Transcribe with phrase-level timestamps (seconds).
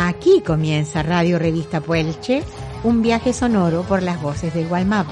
[0.00, 2.44] Aquí comienza Radio Revista Puelche,
[2.84, 5.10] un viaje sonoro por las voces del Gualmapu.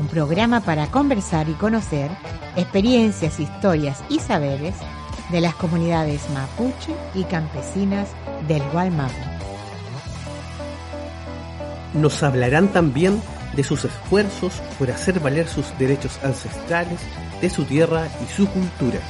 [0.00, 2.10] Un programa para conversar y conocer
[2.54, 4.74] experiencias, historias y saberes
[5.30, 8.10] de las comunidades mapuche y campesinas
[8.46, 9.14] del Gualmapu.
[11.94, 13.18] Nos hablarán también
[13.56, 17.00] de sus esfuerzos por hacer valer sus derechos ancestrales,
[17.40, 19.00] de su tierra y su cultura.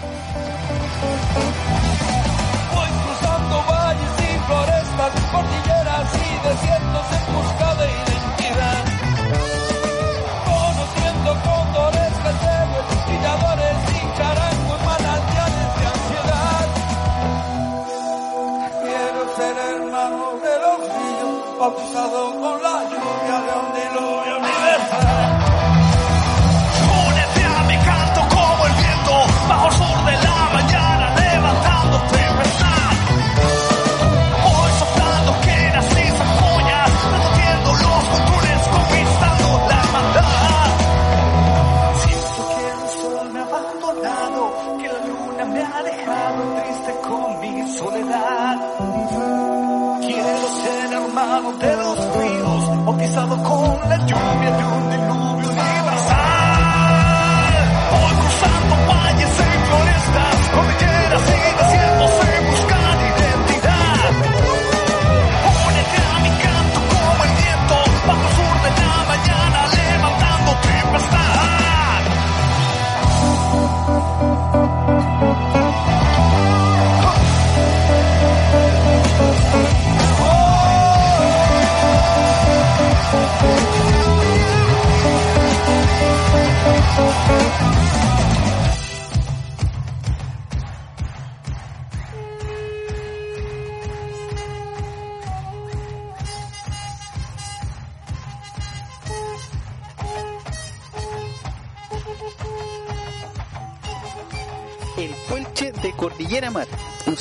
[53.13, 54.99] Ríos, bautizado con la lluvia de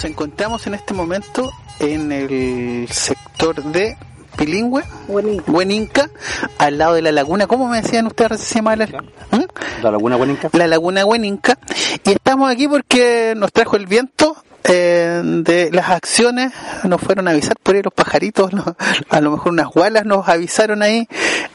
[0.01, 3.95] Nos encontramos en este momento en el sector de
[4.35, 6.09] Pilingüe, Hueninca,
[6.57, 7.45] al lado de la laguna.
[7.45, 9.43] ¿Cómo me decían ustedes se llama la, ¿Mm?
[9.83, 10.49] La Laguna Bueninca.
[10.53, 11.55] la laguna Hueninca?
[12.03, 14.35] Y estamos aquí porque nos trajo el viento.
[14.63, 16.51] eh, de las acciones
[16.83, 18.75] nos fueron a avisar por ahí los pajaritos, ¿no?
[19.09, 21.07] a lo mejor unas gualas nos avisaron ahí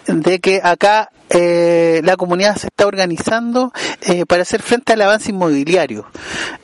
[0.06, 3.72] de que acá eh, la comunidad se está organizando
[4.03, 6.06] eh, para hacer frente al avance inmobiliario.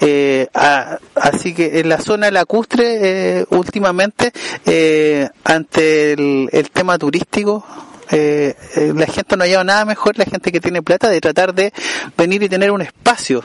[0.00, 4.32] Eh, a- así que en la zona lacustre, eh, últimamente,
[4.66, 7.64] eh, ante el, tema turístico,
[8.10, 11.20] eh, eh, la gente no ha hallado nada mejor, la gente que tiene plata, de
[11.20, 11.72] tratar de
[12.16, 13.44] venir y tener un espacio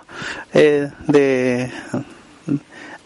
[0.54, 1.72] eh, de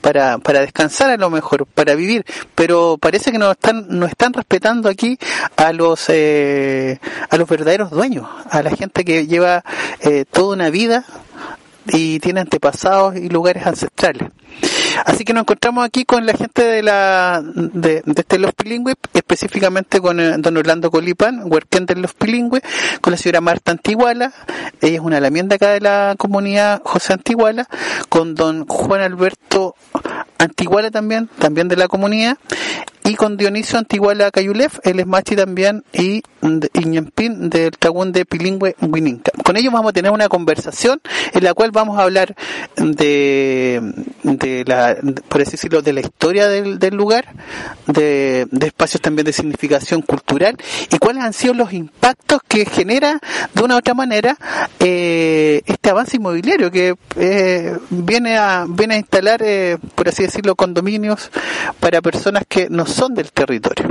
[0.01, 2.25] para, para descansar a lo mejor, para vivir,
[2.56, 5.17] pero parece que no están, no están respetando aquí
[5.56, 9.63] a los, eh, a los verdaderos dueños, a la gente que lleva
[10.01, 11.06] eh, toda una vida
[11.88, 14.29] y tiene antepasados y lugares ancestrales.
[15.06, 18.96] Así que nos encontramos aquí con la gente de la de, de este Los Pilingües,
[19.13, 22.63] específicamente con eh, don Orlando Colipan, huerquén de Los Pilingües,
[23.02, 24.34] con la señora Marta Antiguala,
[24.81, 27.68] ella es una lamienda acá de la comunidad José Antiguala,
[28.09, 29.75] con don Juan Alberto
[30.38, 32.38] Antiguala también, también de la comunidad,
[33.03, 36.23] y con Dionisio Antiguala Cayulef, él es machi también, y
[36.74, 39.31] Iñampín del Tagún de Pilingüe Huininca.
[39.44, 41.02] Con ellos vamos a tener una conversación
[41.34, 42.35] en la cual vamos a hablar
[42.75, 43.81] de,
[44.24, 44.97] de la,
[45.28, 47.28] por así decirlo, de la historia del, del lugar,
[47.88, 50.57] de, de espacios también de significación cultural,
[50.91, 53.19] y cuáles han sido los impactos que genera
[53.53, 54.38] de una u otra manera
[54.79, 60.56] eh, este avance inmobiliario que eh, viene a viene a instalar, eh, por así decirlo,
[60.56, 61.29] condominios
[61.79, 63.90] para personas que no son del territorio.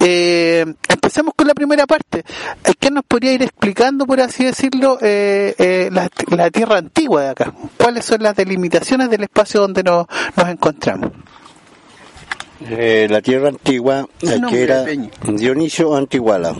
[0.00, 2.24] Eh, empecemos con la primera parte.
[2.64, 7.22] Eh, ¿Qué nos podría ir explicando, por así decirlo, eh, eh, la, la tierra antigua
[7.22, 7.54] de acá?
[7.76, 10.06] ¿Cuáles son las delimitaciones del espacio donde nos,
[10.36, 11.10] nos encontramos?
[12.60, 14.84] Eh, la tierra antigua, eh, que era.
[15.24, 16.54] Dionisio Antiguala.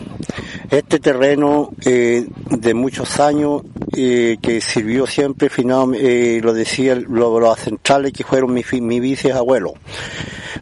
[0.71, 3.63] Este terreno eh, de muchos años
[3.97, 9.01] eh, que sirvió siempre, finado, eh, lo decía lo- los centrales que fueron mis mi
[9.01, 9.73] bisabuelos.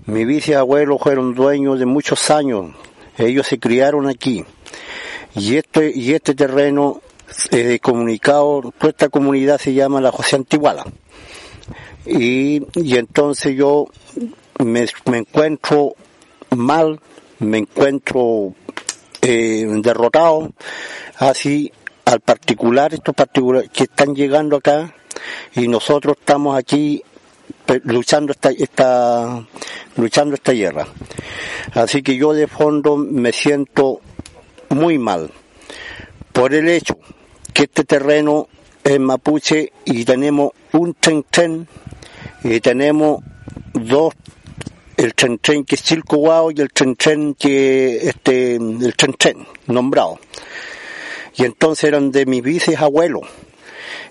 [0.06, 2.66] Mis bisabuelos fueron dueños de muchos años.
[3.18, 4.44] Ellos se criaron aquí.
[5.34, 7.00] Y este, y este terreno
[7.50, 10.84] eh, comunicado, toda esta comunidad se llama la José Antiguala.
[12.06, 13.88] Y, y entonces yo
[14.64, 15.94] me, me encuentro
[16.56, 17.00] mal,
[17.40, 18.54] me encuentro
[19.22, 20.52] eh, derrotado,
[21.18, 21.72] así
[22.04, 24.94] al particular, estos particulares que están llegando acá
[25.54, 27.02] y nosotros estamos aquí
[27.64, 29.44] pe- luchando esta, esta,
[29.96, 30.86] luchando esta guerra.
[31.74, 34.00] Así que yo de fondo me siento
[34.68, 35.30] muy mal
[36.32, 36.98] por el hecho
[37.52, 38.48] que este terreno
[38.84, 41.66] es mapuche y tenemos un tren tren
[42.44, 43.22] y tenemos
[43.72, 44.14] dos
[44.96, 49.46] el tren tren que es Chilcohuao y el tren tren que este el tren tren
[49.66, 50.18] nombrado.
[51.36, 53.22] Y entonces eran de mis vices abuelos.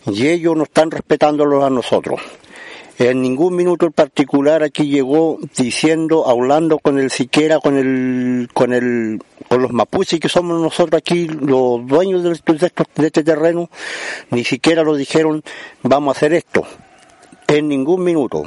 [0.05, 2.21] Y ellos no están respetándolos a nosotros.
[2.97, 8.71] En ningún minuto en particular aquí llegó diciendo, hablando con el siquiera, con el, con
[8.71, 13.69] el, con los mapuches que somos nosotros aquí, los dueños de, de de este terreno,
[14.29, 15.43] ni siquiera lo dijeron,
[15.81, 16.65] vamos a hacer esto.
[17.47, 18.43] En ningún minuto.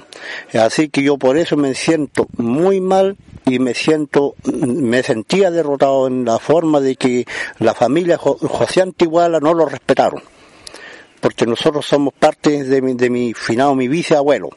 [0.55, 3.17] Así que yo por eso me siento muy mal
[3.47, 7.25] y me siento, me sentía derrotado en la forma de que
[7.61, 10.21] la familia Jo- José Antiguala no lo respetaron
[11.21, 14.50] porque nosotros somos parte de mi, de mi finado, mi viceabuelo.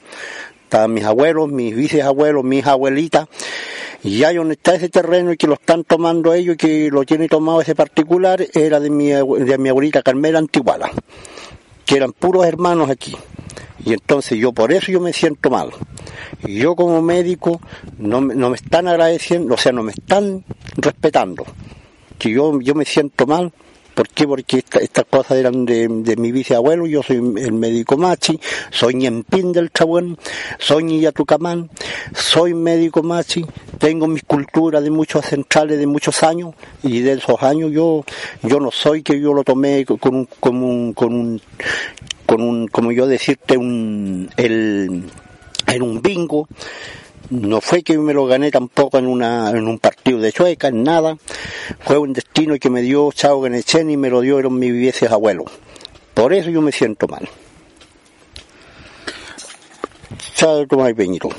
[0.64, 3.28] Estaban mis abuelos, mis viceabuelos, mis abuelitas,
[4.04, 7.04] y ahí donde está ese terreno y que lo están tomando ellos y que lo
[7.04, 10.92] tiene tomado ese particular, era de mi, de mi abuelita Carmela Antiguala,
[11.84, 13.16] que eran puros hermanos aquí.
[13.86, 15.72] Y entonces yo por eso yo me siento mal.
[16.48, 17.62] Yo como médico
[17.98, 20.44] no, no me están agradeciendo, o sea, no me están
[20.78, 21.45] respetando.
[22.18, 23.51] Que yo, yo me siento mal
[24.01, 24.27] ¿Por qué?
[24.27, 28.39] Porque esta- estas cosas eran de, de mi viceabuelo, yo soy el médico machi,
[28.71, 30.18] soy ñempín del Chabuén,
[30.57, 31.69] soy ñillatucamán,
[32.15, 33.45] soy médico machi,
[33.77, 38.03] tengo mis culturas de muchos centrales de muchos años, y de esos años yo,
[38.42, 41.42] yo no soy que yo lo tomé con un, con un, con un,
[42.25, 45.03] con un, como yo decirte, un, el,
[45.68, 46.48] en un bingo,
[47.31, 50.83] no fue que me lo gané tampoco en una en un partido de chueca, en
[50.83, 51.18] nada.
[51.80, 55.50] Fue un destino que me dio Chao Ganechen y me lo dieron mis vieces abuelos.
[56.13, 57.28] Por eso yo me siento mal.
[60.36, 61.30] Chao Tomás Peñito.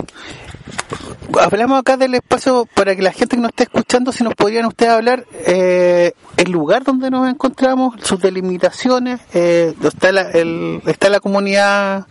[1.41, 4.67] Hablamos acá del espacio para que la gente que nos esté escuchando, si nos podrían
[4.67, 11.09] ustedes hablar eh, el lugar donde nos encontramos, sus delimitaciones, eh, está la, el, está
[11.09, 12.07] la comunidad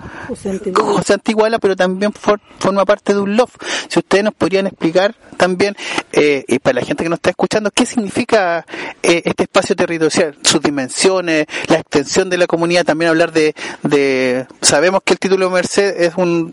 [0.73, 3.55] José Antiguala, pero también for- forma parte de un LOF.
[3.87, 5.75] Si ustedes nos podrían explicar también,
[6.13, 8.65] eh, y para la gente que nos está escuchando, qué significa
[9.03, 13.53] eh, este espacio territorial, sus dimensiones, la extensión de la comunidad, también hablar de,
[13.83, 16.50] de sabemos que el título de Merced es un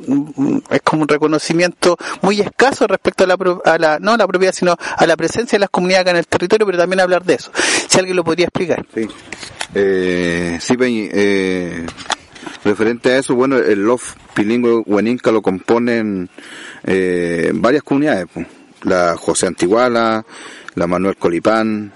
[0.70, 4.54] es como un reconocimiento muy escaso respecto a la, a la no a la propiedad,
[4.54, 7.34] sino a la presencia de las comunidades acá en el territorio, pero también hablar de
[7.34, 7.50] eso.
[7.88, 8.84] Si alguien lo podría explicar.
[8.94, 9.08] Sí.
[9.74, 11.86] Eh, sí, eh,
[12.64, 16.28] referente a eso, bueno, el LOF bilingüe Hueninca lo componen
[16.84, 18.26] eh, varias comunidades,
[18.82, 20.24] la José Antiguala,
[20.74, 21.92] la Manuel Colipán,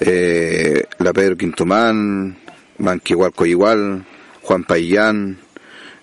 [0.00, 2.36] eh, la Pedro Quintumán,
[2.78, 4.04] Manquigual igual
[4.42, 5.38] Juan Paillán,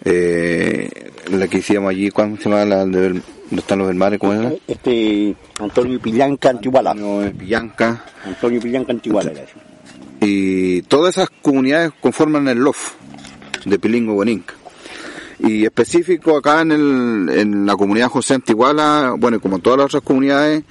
[0.05, 2.65] eh, la que hicimos allí, ¿cómo se llama?
[2.65, 3.21] La, de, ¿Dónde
[3.57, 4.19] están los hermanos?
[4.19, 4.53] ¿Cómo era?
[4.67, 6.93] Este, Antonio Pillanca Antiguala.
[6.93, 8.03] No, es Villanca.
[8.23, 9.53] Antonio Pillanca Antiguala era eso.
[10.21, 12.93] y todas esas comunidades conforman el LOF
[13.65, 14.53] de Pilingo Bueninca.
[15.37, 19.85] Y específico acá en, el, en la comunidad José Antiguala, bueno, y como todas las
[19.87, 20.63] otras comunidades,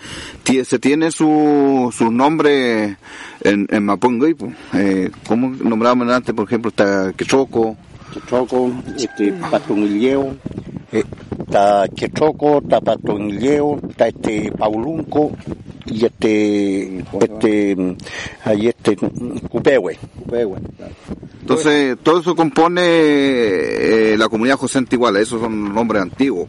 [0.65, 2.97] se tiene su, sus nombres
[3.43, 4.35] en, en Mapungoy.
[4.35, 4.53] pues.
[4.73, 7.77] Eh, ¿Cómo nombrábamos antes, por ejemplo, está Quechoco,
[8.15, 10.37] Quechoco, este, Patonilleo,
[10.93, 11.03] eh,
[11.41, 15.33] está Quechoco, está Patonilleo, está este Paulunco
[15.87, 17.97] y este, este,
[18.45, 19.99] ahí este, Cupehue.
[21.41, 26.49] Entonces, todo eso compone eh, la comunidad José Antiguala, esos son nombres antiguos.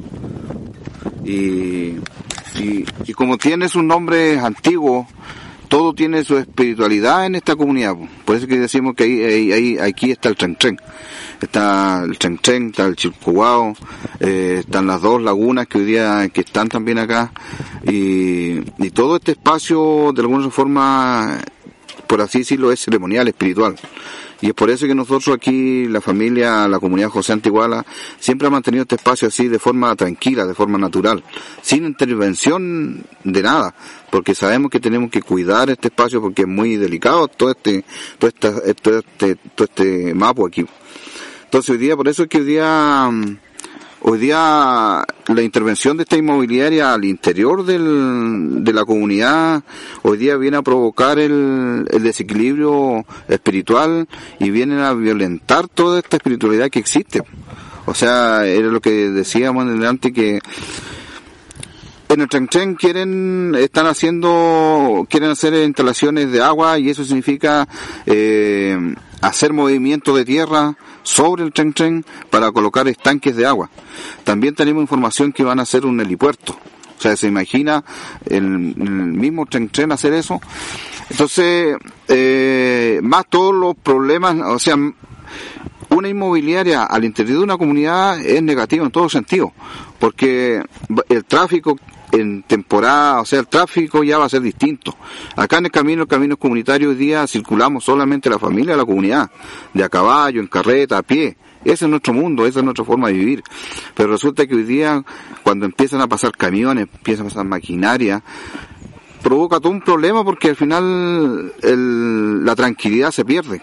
[1.26, 1.96] Y,
[2.60, 5.08] y, y como tiene sus nombres antiguos,
[5.68, 7.96] todo tiene su espiritualidad en esta comunidad.
[7.96, 8.08] po.
[8.26, 10.80] Por eso que decimos que ahí, ahí, ahí- aquí está el Tren Tren.
[11.42, 13.74] Está el Tren Tren, está el Chilcuao,
[14.20, 17.32] eh, están las dos lagunas que hoy día que están también acá.
[17.84, 21.40] Y, y todo este espacio, de alguna forma,
[22.08, 23.76] por así decirlo, es ceremonial, espiritual.
[24.46, 27.84] Y es por eso que nosotros aquí, la familia, la comunidad José Antiguala,
[28.20, 31.24] siempre ha mantenido este espacio así de forma tranquila, de forma natural,
[31.64, 33.74] sin intervención de nada,
[34.12, 37.84] porque sabemos que tenemos que cuidar este espacio porque es muy delicado todo este,
[38.20, 40.64] todo esta, todo este, todo este mapa aquí.
[41.46, 43.38] Entonces hoy día, por eso es que hoy día, mm,
[44.08, 49.64] hoy día la intervención de esta inmobiliaria al interior del, de la comunidad,
[50.04, 54.08] hoy día viene a provocar el, el desequilibrio espiritual
[54.40, 57.24] y vienen a violentar toda esta espiritualidad que existe.
[57.88, 60.40] O sea, era lo que decíamos delante que
[62.08, 67.68] en el Tren quieren, están haciendo, quieren hacer instalaciones de agua y eso significa
[68.06, 68.78] eh,
[69.22, 73.70] hacer movimiento de tierra sobre el tren tren para colocar estanques de agua.
[74.24, 76.58] También tenemos información que van a hacer un helipuerto.
[76.98, 77.84] O sea, se imagina
[78.26, 80.42] el, el mismo tren tren hacer eso.
[81.10, 84.76] Entonces, eh, más todos los problemas, o sea,
[85.90, 89.54] una inmobiliaria al interior de una comunidad es negativa en todo sentido,
[90.00, 90.64] porque
[91.10, 91.78] el tráfico
[92.16, 94.96] en temporada, o sea, el tráfico ya va a ser distinto.
[95.36, 99.30] Acá en el camino, el camino comunitario, hoy día circulamos solamente la familia, la comunidad,
[99.74, 101.38] de a caballo, en carreta, a pie.
[101.64, 103.44] Ese es nuestro mundo, esa es nuestra forma de vivir.
[103.96, 105.04] Pero resulta que hoy día,
[105.44, 108.22] cuando empiezan a pasar camiones, empiezan a pasar maquinaria,
[109.24, 111.54] provoca todo un problema porque al final
[112.46, 113.62] la tranquilidad se pierde.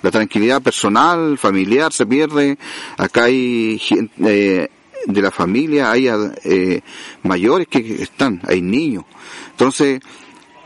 [0.00, 2.58] La tranquilidad personal, familiar se pierde.
[2.96, 3.80] Acá hay
[4.24, 4.68] eh,
[5.06, 6.80] de la familia, hay eh,
[7.22, 9.04] mayores que están, hay niños.
[9.50, 10.00] Entonces,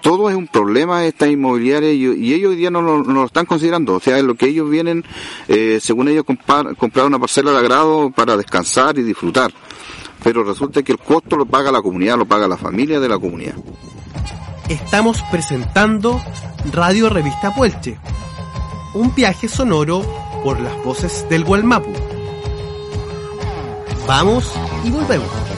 [0.07, 3.95] todo es un problema esta inmobiliaria y, y ellos hoy día no lo, están considerando.
[3.95, 5.05] O sea, lo que ellos vienen,
[5.49, 9.53] eh, según ellos, comprar, comprar una parcela de agrado para descansar y disfrutar.
[10.23, 13.19] Pero resulta que el costo lo paga la comunidad, lo paga la familia de la
[13.19, 13.57] comunidad.
[14.69, 16.21] Estamos presentando
[16.73, 17.99] Radio Revista Puelche,
[18.95, 20.03] un viaje sonoro
[20.45, 22.16] por las voces del Gualmapu.
[24.07, 24.53] Vamos
[24.85, 25.56] y volvemos.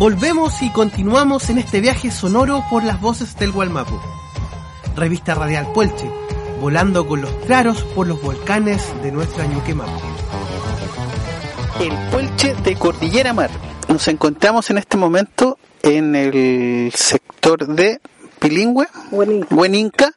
[0.00, 4.00] Volvemos y continuamos en este viaje sonoro por las voces del Gualmapu.
[4.96, 6.10] Revista Radial Puelche,
[6.58, 10.00] volando con los claros por los volcanes de nuestra Ñuquemapu.
[11.80, 13.50] El Puelche de Cordillera Mar.
[13.88, 18.00] Nos encontramos en este momento en el sector de
[18.38, 19.54] Pilingüe, Hueninca.
[19.54, 20.12] Hueninca,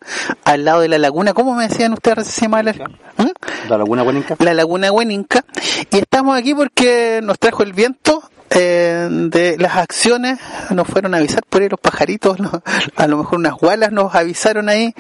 [0.46, 1.34] al lado de la laguna.
[1.34, 3.68] ¿Cómo me decían ustedes se llama la, ¿Mm?
[3.68, 4.38] La Laguna Guaninca.
[4.40, 5.44] la laguna Hueninca?
[5.92, 8.24] Y estamos aquí porque nos trajo el viento
[8.56, 12.38] eh, de las acciones, nos fueron a avisar por ahí los pajaritos,
[12.96, 14.94] a lo mejor unas gualas nos avisaron ahí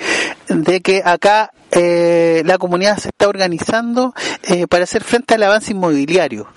[0.47, 5.71] de que acá eh, la comunidad se está organizando eh, para hacer frente al avance
[5.71, 6.47] inmobiliario.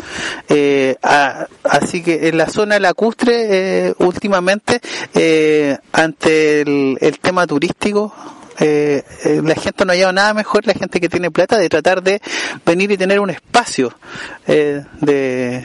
[0.49, 4.81] Eh, a- así que en la zona lacustre, eh, últimamente,
[5.15, 8.13] eh, ante el, el tema turístico,
[8.59, 11.69] eh, eh, la gente no ha hallado nada mejor, la gente que tiene plata, de
[11.69, 12.21] tratar de
[12.65, 13.95] venir y tener un espacio
[14.47, 15.65] eh, de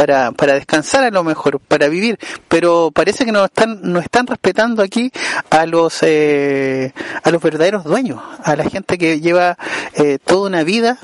[0.00, 4.26] para, para descansar a lo mejor, para vivir, pero parece que no están, no están
[4.26, 5.12] respetando aquí
[5.50, 9.58] a los, eh, a los verdaderos dueños, a la gente que lleva
[9.92, 10.98] eh, toda una vida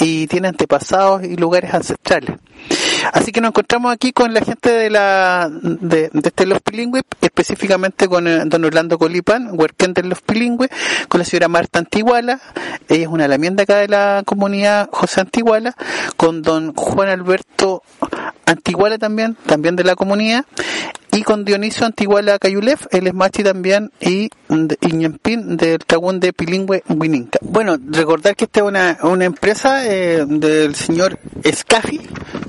[0.00, 2.38] y tiene antepasados y lugares ancestrales.
[3.12, 8.08] Así que nos encontramos aquí con la gente de la de, este Los Pilingües, específicamente
[8.08, 10.70] con eh, don Orlando Colipan, huerquén de Los Pilingües,
[11.08, 12.40] con la señora Marta Antiguala,
[12.88, 15.74] ella es una lamienda acá de la comunidad José Antiguala,
[16.16, 17.82] con don Juan Alberto
[18.46, 20.44] Antiguala también, también de la comunidad,
[21.14, 26.32] y con Dionisio Antiguala Cayulef, él es machi también, y de Iñampín del Tagún de
[26.32, 27.38] Pilingüe Huininca.
[27.42, 32.00] Bueno, recordar que esta es una, una empresa eh, del señor Escafi.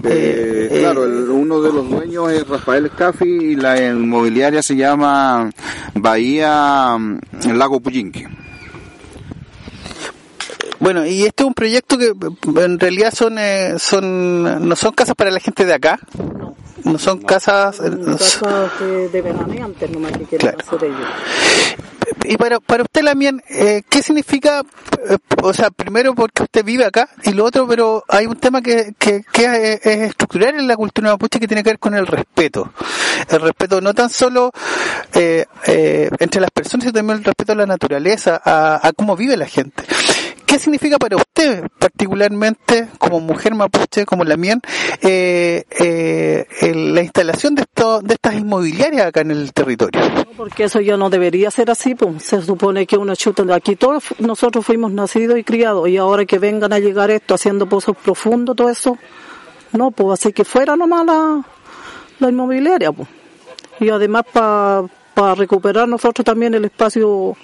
[0.03, 4.75] Eh, eh, claro, el- uno de los dueños es Rafael Escafi y la inmobiliaria se
[4.75, 5.49] llama
[5.93, 7.19] Bahía mm,
[7.55, 8.27] Lago Puyinque.
[10.79, 12.13] Bueno, y este es un proyecto que
[12.63, 16.55] en realidad son, eh, son no son casas para la gente de acá, no
[16.97, 17.79] son casas...
[17.79, 20.57] eh, Casas de, veraneantes nomás que quieren Claro.
[20.59, 21.07] hacer ellos.
[22.25, 24.61] Y para, para usted, Lamien, eh, ¿qué significa?
[25.09, 28.61] eh, o sea, primero porque usted vive acá y lo otro, pero hay un tema
[28.61, 31.93] que, que, que es, es estructural en la cultura mapuche que tiene que ver con
[31.95, 32.71] el respeto.
[33.29, 34.51] El respeto no tan solo
[35.13, 39.15] eh, eh, entre las personas, sino también el respeto a la naturaleza, a, a cómo
[39.15, 39.83] vive la gente.
[40.45, 44.59] ¿Qué significa para usted, particularmente como mujer mapuche, como la mía,
[45.01, 50.01] eh, eh, la instalación de, esto, de estas inmobiliarias acá en el territorio?
[50.37, 52.23] Porque eso ya no debería ser así, pues.
[52.23, 53.43] Se supone que uno chuta.
[53.55, 57.67] Aquí todos nosotros fuimos nacidos y criados, y ahora que vengan a llegar esto haciendo
[57.67, 58.97] pozos profundos, todo eso,
[59.71, 61.41] no, pues así que fuera nomás la,
[62.19, 63.07] la inmobiliaria, pues.
[63.79, 67.35] Y además para recuperar nosotros también el espacio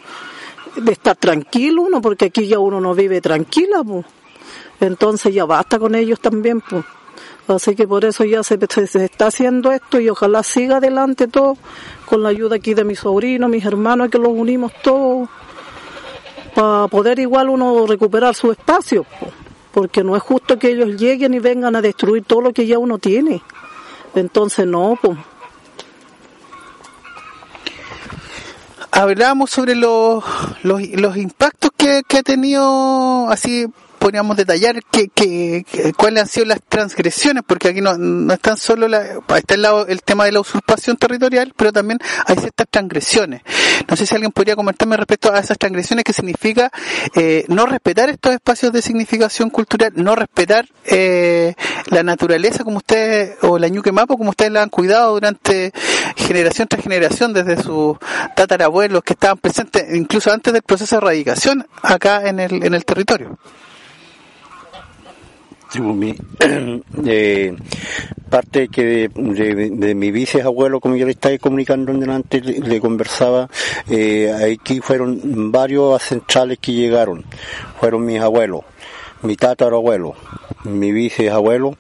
[0.76, 4.06] de estar tranquilo uno, porque aquí ya uno no vive tranquila, pues.
[4.80, 6.84] Entonces ya basta con ellos también, pues.
[7.48, 8.58] Así que por eso ya se,
[8.88, 11.58] se- está haciendo esto y ojalá siga adelante todo
[12.06, 15.28] con la ayuda aquí de mis sobrinos, mis hermanos, que los unimos todos
[16.56, 19.04] para poder igual uno recuperar su espacio.
[19.04, 19.28] po.
[19.74, 22.78] Porque no es justo que ellos lleguen y vengan a destruir todo lo que ya
[22.78, 23.42] uno tiene.
[24.16, 25.18] Entonces no, pues.
[29.02, 30.24] Hablábamos sobre los,
[30.64, 33.66] los, los impactos que, que ha tenido, así
[34.00, 38.58] podríamos detallar que, que, que- cuáles han sido las transgresiones, porque aquí no, no están
[38.58, 39.04] solo la,
[39.36, 43.42] está el, lado, el tema de la usurpación territorial, pero también hay ciertas transgresiones.
[43.88, 46.72] No sé si alguien podría comentarme respecto a esas transgresiones, que significa
[47.16, 51.54] eh, no respetar estos espacios de significación cultural, no respetar eh,
[51.88, 55.74] la naturaleza como ustedes, o la ñuque mapo como ustedes la han cuidado durante
[56.22, 57.98] generación tras generación, desde sus
[58.36, 62.86] tatarabuelos que estaban presentes incluso antes del proceso de erradicación acá en el, en el
[62.86, 63.38] territorio.
[65.74, 66.16] Pues,
[67.06, 67.56] eh,
[68.30, 72.82] parte que de, de- de mi bisabuelo, como yo le estaba comunicando delante, le, le
[72.82, 73.50] conversaba,
[73.90, 77.24] eh, aquí fueron varios centrales que llegaron.
[77.80, 78.62] Fueron mis abuelos,
[79.22, 80.14] mi tatarabuelo,
[80.66, 81.78] mi bisabuelo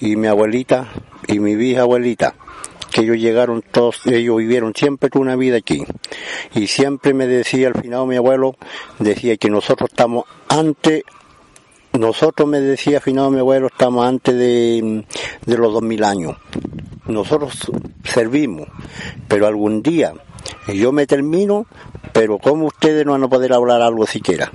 [0.00, 0.88] y mi abuelita
[1.28, 2.34] y mi bisabuelita
[2.90, 5.84] que ellos llegaron todos, ellos vivieron siempre una vida aquí.
[6.54, 8.56] Y siempre me decía al final mi abuelo,
[8.98, 11.02] decía que nosotros estamos antes
[11.92, 15.04] nosotros, me decía afinado mi abuelo, estamos antes de,
[15.46, 16.36] de los 2000 años.
[17.06, 17.54] Nosotros
[18.04, 18.68] servimos,
[19.26, 20.12] pero algún día
[20.72, 21.66] yo me termino,
[22.12, 24.50] pero como ustedes no van a poder hablar algo siquiera.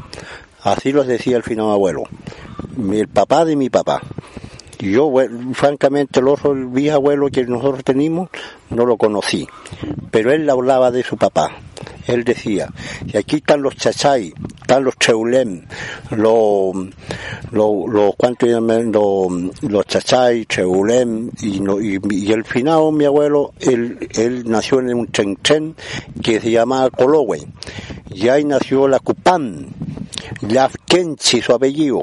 [0.61, 2.03] Así los decía finado abuelo,
[2.77, 4.01] mi- el papá de mi papá.
[4.83, 5.09] Yo,
[5.53, 8.29] francamente, el otro, el bisabuelo que nosotros tenemos,
[8.69, 9.47] no lo conocí.
[10.11, 11.51] Pero él hablaba de su papá.
[12.05, 12.67] Él decía,
[13.05, 15.61] y aquí están los chachay, están los cheulem,
[16.11, 16.75] los,
[17.51, 18.91] los, los, ¿cuánto llaman?
[18.91, 25.75] Los, los chachay, cheulem, y, el finado, mi abuelo, él, él nació en un chenchen
[26.21, 27.39] que se llamaba Colowe,
[28.13, 29.69] y ahí nació la Cupán,
[30.41, 32.01] Yafkenchi, su apellido.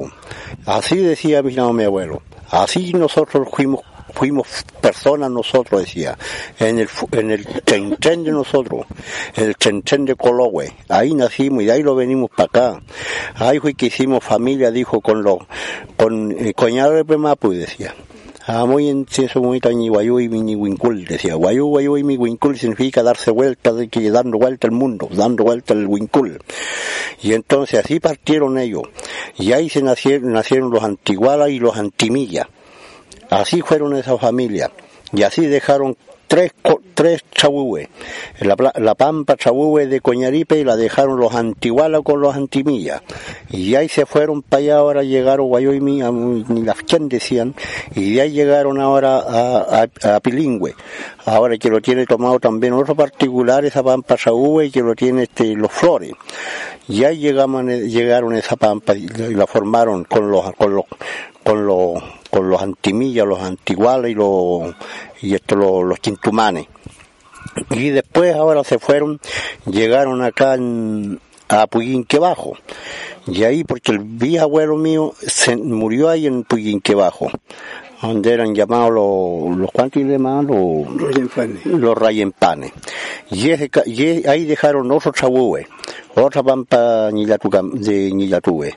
[0.64, 2.22] Así decía mi abuelo.
[2.50, 3.80] Así nosotros fuimos
[4.12, 4.46] fuimos
[4.80, 6.18] personas nosotros, decía,
[6.58, 8.86] en el, en el chenchen de nosotros,
[9.36, 10.72] en el chenchen de Colowe.
[10.88, 12.82] Ahí nacimos y ahí lo venimos para acá.
[13.36, 15.38] Ahí fue que hicimos familia, dijo, con los,
[15.96, 17.94] con eh, coñado de Pemapu, decía.
[18.46, 21.34] Ah, muy en eso muy tañi guayú y mi wincul, decía.
[21.34, 25.44] Guayú, guayú y mi wincul significa darse vuelta, de que dando vuelta al mundo, dando
[25.44, 26.42] vuelta al wincul.
[27.22, 28.84] Y entonces así partieron ellos.
[29.36, 32.46] Y ahí se nacieron, nacieron los antigualas y los antimillas.
[33.28, 34.70] Así fueron esa familia.
[35.12, 35.96] Y así dejaron
[36.30, 36.52] tres,
[36.94, 37.88] tres chahuehue.
[38.38, 43.02] La, la pampa chahuehue de Coñaripe y la dejaron los antigualas con los antimillas.
[43.50, 47.56] Y ahí se fueron para allá, ahora llegaron Guayoimi, a- ni las quien decían,
[47.96, 50.76] y de ahí llegaron ahora a, a, a Pilingüe.
[51.26, 55.24] Ahora que lo tiene tomado también otro particular, esa pampa chahuehue, y que lo tiene
[55.24, 56.12] este, los flores.
[56.86, 60.84] Y ahí llegamos, llegaron esa pampa y la formaron con los, con los,
[61.42, 64.74] con los, con los antimillas, los antiguales y los,
[65.20, 65.98] y esto, los, los.
[67.70, 69.20] Y después ahora se fueron,
[69.66, 70.56] llegaron acá
[71.48, 72.56] a Puyinque Bajo.
[73.26, 77.30] Y ahí, porque el bisabuelo mío se murió ahí en Puyinque Bajo,
[78.00, 82.72] donde eran llamados los, los cuantos le llamaban los, los rayempanes.
[83.30, 85.66] Y, ese y ahí dejaron otro chabúe,
[86.14, 88.76] otra pampa de Ñilatube,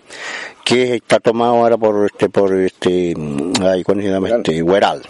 [0.64, 3.14] que está tomado ahora por este, por este,
[3.62, 4.62] ay, ¿cómo se llama este?
[4.62, 5.02] Hueral.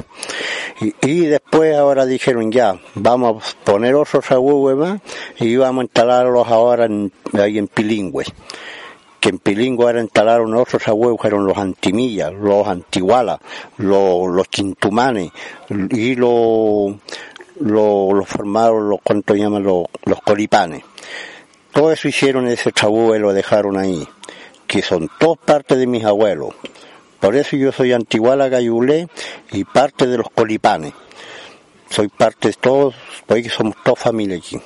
[0.82, 5.02] Y, y después ahora dijeron ya, vamos a poner otro chabúe más
[5.40, 8.26] y vamos a instalarlos ahora en, ahí en Pilingüe
[9.24, 13.40] que en Pilingo ahora instalaron otros abuelos, fueron los antimillas, los antigualas,
[13.78, 16.96] los, los y los,
[17.62, 19.64] los, formaron los, ¿cuánto llaman?
[19.64, 20.84] Los, los colipanes.
[21.72, 24.06] Todo eso hicieron ese chabú y lo dejaron ahí,
[24.68, 26.54] que son todas partes de mis abuelos.
[27.22, 29.08] Por eso yo soy antiguala gayulé
[29.54, 30.92] y parte de los colipanes.
[31.90, 32.94] Soy parte de todos,
[33.26, 34.60] porque somos toda familia aquí.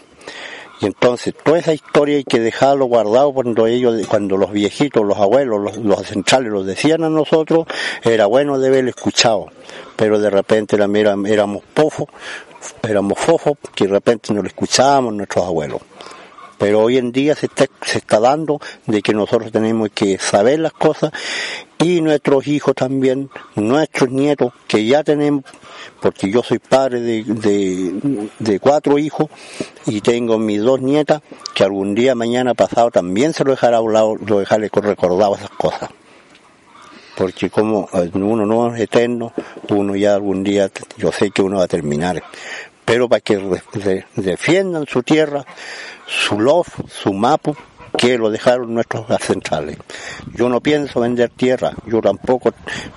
[0.80, 5.18] Y entonces toda esa historia hay que dejarlo guardado cuando ellos, cuando los viejitos, los
[5.18, 7.66] abuelos, los, centrales los decían a nosotros,
[8.04, 9.48] era bueno de haberlo escuchado.
[9.96, 10.88] Pero de repente era-
[11.26, 12.08] éramos pofos,
[12.84, 15.82] éramos fofos, que de repente no lo escuchábamos nuestros abuelos.
[16.60, 20.60] Pero hoy en día se está, se está dando de que nosotros tenemos que saber
[20.60, 21.12] las cosas
[21.80, 25.44] y nuestros hijos también, nuestros nietos, que ya tenemos,
[26.02, 29.28] porque yo soy padre de, de, cuatro hijos
[29.86, 31.22] y tengo mis dos nietas,
[31.54, 35.36] que algún día mañana pasado también se lo dejará a un lado, lo dejaré recordado
[35.36, 35.90] esas cosas.
[37.16, 39.34] Porque como eh, uno no es eterno,
[39.70, 42.22] uno ya algún día, yo sé que uno va a terminar.
[42.86, 43.60] Pero para que
[44.16, 45.44] defiendan su tierra,
[46.06, 47.56] su lof, su mapu,
[47.98, 49.78] que lo dejaron nuestros ancestrales.
[50.36, 52.54] Yo no pienso vender tierra, yo tampoco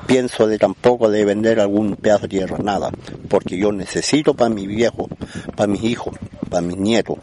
[0.06, 2.90] pienso de tampoco de vender algún pedazo de tierra, nada,
[3.28, 5.08] porque yo necesito para mis viejos,
[5.56, 6.14] para mis hijos,
[6.48, 7.18] para mis nietos,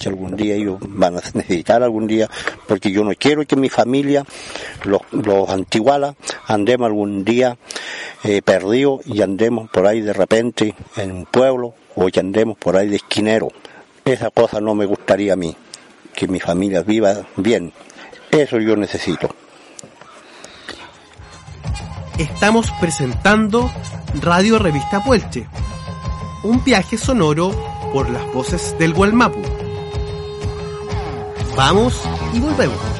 [0.00, 2.30] que algún día ellos van a necesitar algún día,
[2.66, 4.24] porque yo no quiero que mi familia,
[4.84, 7.58] los, los antigualas, andemos algún día
[8.24, 12.76] eh, perdidos y andemos por ahí de repente en un pueblo o que andemos por
[12.76, 13.48] ahí de esquinero.
[14.04, 15.54] Esa cosa no me gustaría a mí,
[16.18, 17.72] que mi familia viva bien.
[18.32, 19.28] Eso yo necesito.
[22.18, 23.70] Estamos presentando
[24.20, 25.46] Radio Revista Puelche,
[26.42, 27.52] un viaje sonoro
[27.92, 29.40] por las voces del Gualmapu.
[31.56, 32.02] Vamos
[32.34, 32.97] y volvemos.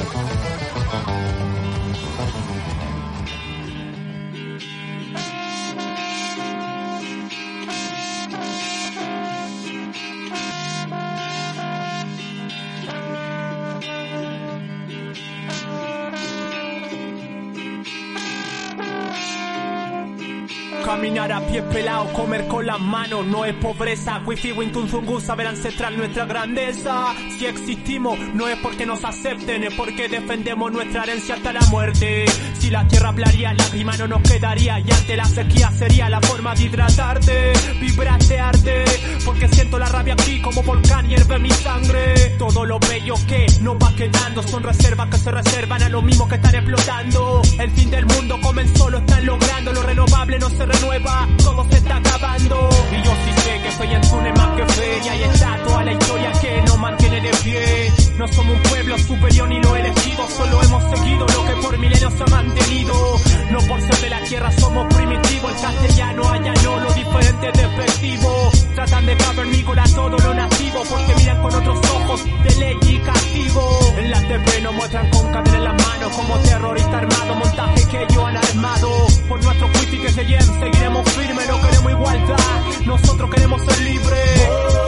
[21.68, 22.47] Pelado, comer
[22.78, 24.20] las no es pobreza.
[24.24, 27.14] Wifi Wintunzungu saber ancestral nuestra grandeza.
[27.36, 32.24] Si existimos no es porque nos acepten, es porque defendemos nuestra herencia hasta la muerte.
[32.58, 34.78] Si la tierra hablaría, lágrima no nos quedaría.
[34.80, 37.52] Y ante la sequía sería la forma de hidratarte.
[37.80, 38.84] Vibras de arte,
[39.24, 42.14] porque siento la rabia aquí como volcán hierve mi sangre.
[42.38, 46.28] Todo lo bello que nos va quedando son reservas que se reservan a los mismos
[46.28, 47.42] que están explotando.
[47.58, 49.72] El fin del mundo comenzó, lo están logrando.
[49.72, 52.67] Lo renovable no se renueva, todo se está acabando.
[52.92, 56.32] Y yo sí sé que Peñancune más que fe y ahí está toda la historia
[56.40, 57.92] que nos mantiene de pie.
[58.18, 62.12] No somos un pueblo superior ni lo elegido, solo hemos seguido lo que por milenios
[62.14, 63.20] se ha mantenido.
[63.52, 68.66] No por ser de la tierra somos primitivos, el castellano allanó los diferentes despectivos.
[68.74, 73.94] Tratan de cavernícola todo lo nativo, porque miran con otros ojos de ley y castigo.
[73.96, 78.06] En la TV nos muestran con cadena en las manos como terrorista armado, montaje que
[78.12, 80.60] yo han armado por nuestro juicio que se llenen.
[80.60, 82.38] Seguiremos firmes, no queremos igualdad,
[82.86, 84.87] nosotros queremos ser libres.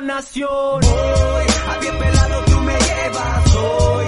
[0.00, 0.80] Nación.
[0.80, 3.50] Voy a bien pelado, tú me llevas.
[3.50, 4.06] Soy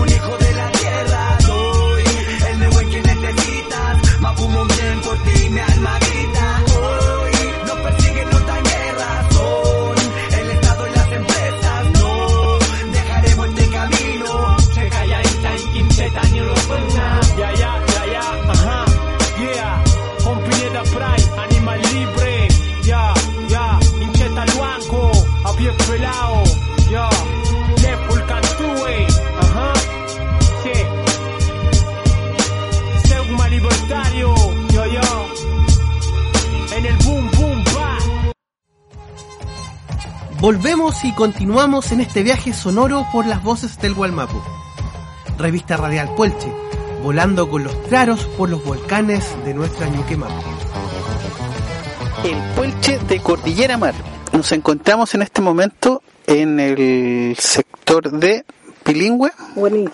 [0.00, 1.38] un hijo de la tierra.
[1.46, 2.02] Doy
[2.50, 4.20] el negocio que necesitas.
[4.20, 6.19] Mapumo bien por ti, mi alma grita.
[40.40, 44.40] Volvemos y continuamos en este viaje sonoro por las voces del Gualmapu.
[45.38, 46.50] Revista Radial Puelche,
[47.02, 50.32] volando con los claros por los volcanes de nuestra Ñuquemapu.
[52.24, 53.94] el Puelche de Cordillera Mar.
[54.32, 58.44] Nos encontramos en este momento en el sector de
[58.82, 59.30] Pilingüe.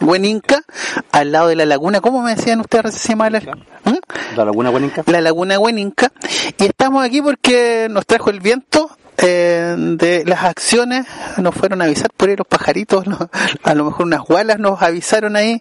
[0.01, 0.63] Hueninca,
[1.11, 2.01] al lado de la laguna.
[2.01, 4.37] ¿Cómo me decían ustedes se llama la, ¿Mm?
[4.37, 5.03] La Laguna Buenica.
[5.07, 6.13] la laguna Hueninca?
[6.59, 8.91] Y estamos aquí porque nos trajo el viento.
[9.19, 11.07] Eh, de las acciones
[11.39, 13.05] nos fueron a avisar por ahí los pajaritos,
[13.63, 15.61] a lo mejor unas gualas nos avisaron ahí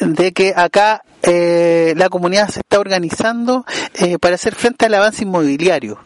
[0.00, 5.22] de que acá eh, la comunidad se está organizando eh, para hacer frente al avance
[5.24, 5.98] inmobiliario.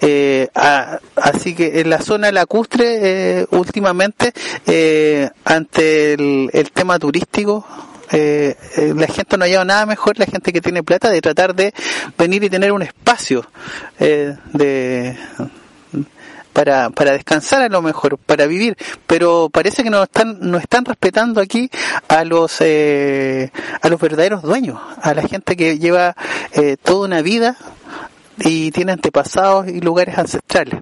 [0.00, 4.32] Eh, a- así que en la zona lacustre, eh, últimamente,
[4.66, 7.66] eh, ante el, el tema turístico,
[8.10, 8.56] eh,
[8.96, 11.74] la gente no ha llevado nada mejor, la gente que tiene plata, de tratar de
[12.16, 13.46] venir y tener un espacio
[13.98, 15.16] eh, de
[16.54, 20.86] para, para descansar a lo mejor, para vivir, pero parece que no están, no están
[20.86, 21.68] respetando aquí
[22.08, 23.50] a los, eh,
[23.82, 26.16] a los verdaderos dueños, a la gente que lleva
[26.52, 27.56] eh, toda una vida
[28.38, 30.80] y tiene antepasados y lugares ancestrales.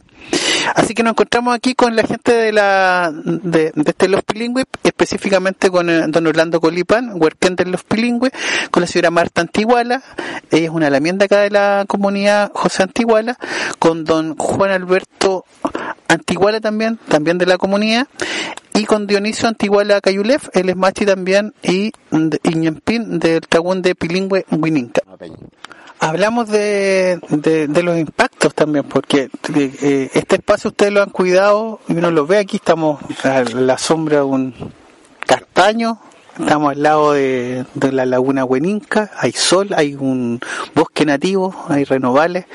[0.74, 5.70] Así que nos encontramos aquí con la gente de la de, este Los Pilingües, específicamente
[5.70, 8.32] con eh, don Orlando Colipan, huerquén de Los Pilingües,
[8.70, 10.02] con la señora Marta Antiguala,
[10.50, 13.36] ella es una lamienda acá de la comunidad José Antiguala,
[13.78, 15.44] con don Juan Alberto
[16.08, 18.06] Antiguala también, también de la comunidad,
[18.74, 21.92] y con Dionisio Antiguala Cayulef, él es machi también, y
[22.42, 25.02] Iñempín del Tagún de Pilingüe Huininca.
[26.04, 31.78] Hablamos de, de, de los impactos también, porque eh, este espacio ustedes lo han cuidado
[31.86, 34.52] y uno lo ve aquí, estamos a la sombra de un
[35.24, 36.00] castaño,
[36.36, 40.40] estamos al lado de, de la laguna Hueninca, hay sol, hay un
[40.74, 42.46] bosque nativo, hay renovales,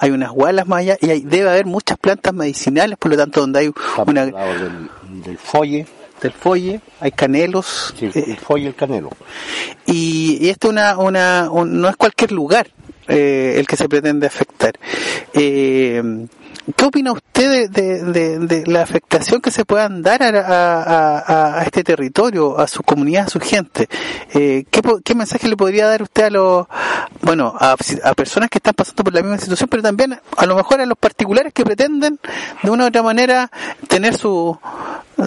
[0.00, 3.40] hay unas gualas más allá y hay, debe haber muchas plantas medicinales, por lo tanto
[3.40, 3.72] donde hay
[4.04, 4.90] una del,
[5.22, 5.86] del folle,
[6.20, 9.10] del folle, hay canelos, sí, eh, el folle y el canelo.
[9.86, 12.66] y, y esto una, una, un- no es cualquier lugar
[13.08, 14.72] eh, el que se pretende afectar.
[15.32, 16.26] Eh,
[16.74, 21.84] ¿Qué opina usted de, de- de- la afectación que se puedan dar a, a- este
[21.84, 23.88] territorio, a su comunidad, a su gente?
[24.34, 26.66] Eh, ¿qué, ¿Qué mensaje le podría dar usted a los,
[27.22, 27.76] bueno, a
[28.16, 30.98] personas que están pasando por la misma situación, pero también a lo mejor a los
[30.98, 32.18] particulares que pretenden
[32.64, 33.48] de una u otra manera
[33.86, 34.58] tener su,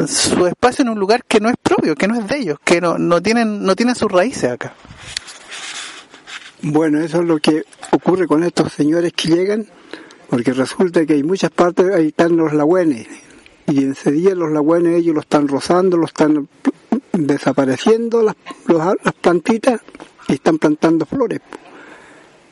[0.08, 2.82] su espacio en un lugar que no es propio, que no es de ellos, que
[2.82, 4.74] no, no tienen, no tienen sus raíces acá?
[6.62, 9.66] Bueno, eso es lo que ocurre con estos señores que llegan,
[10.30, 13.08] porque resulta que hay muchas partes, ahí están los lagüenes,
[13.68, 16.50] y en ese día los lagüenes ellos lo están rozando, lo están
[17.14, 18.36] desapareciendo las,
[18.68, 19.82] las plantitas
[20.28, 21.40] y están plantando flores.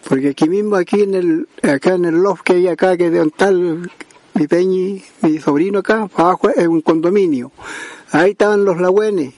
[0.08, 3.20] Porque aquí mismo, aquí en el, acá en el loft que hay acá, que de
[3.40, 3.92] el-
[4.36, 7.52] mi peñi, mi sobrino acá, abajo es un condominio.
[8.12, 9.34] Ahí estaban los lagüenes.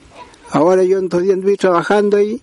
[0.51, 2.41] Ahora yo en dos días trabajando ahí,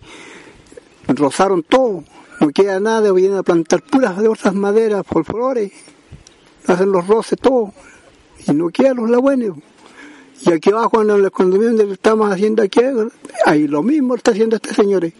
[1.09, 2.05] rozaron todo,
[2.41, 5.73] no queda nada, vienen a plantar puras de otras maderas por flores,
[6.67, 7.73] hacen los roces todo,
[8.47, 9.53] y no quedan los lagüenes.
[10.43, 12.81] Y aquí abajo en el condominio donde estamos haciendo aquí,
[13.47, 15.05] ahí lo mismo está haciendo este señor.
[15.05, 15.15] eh,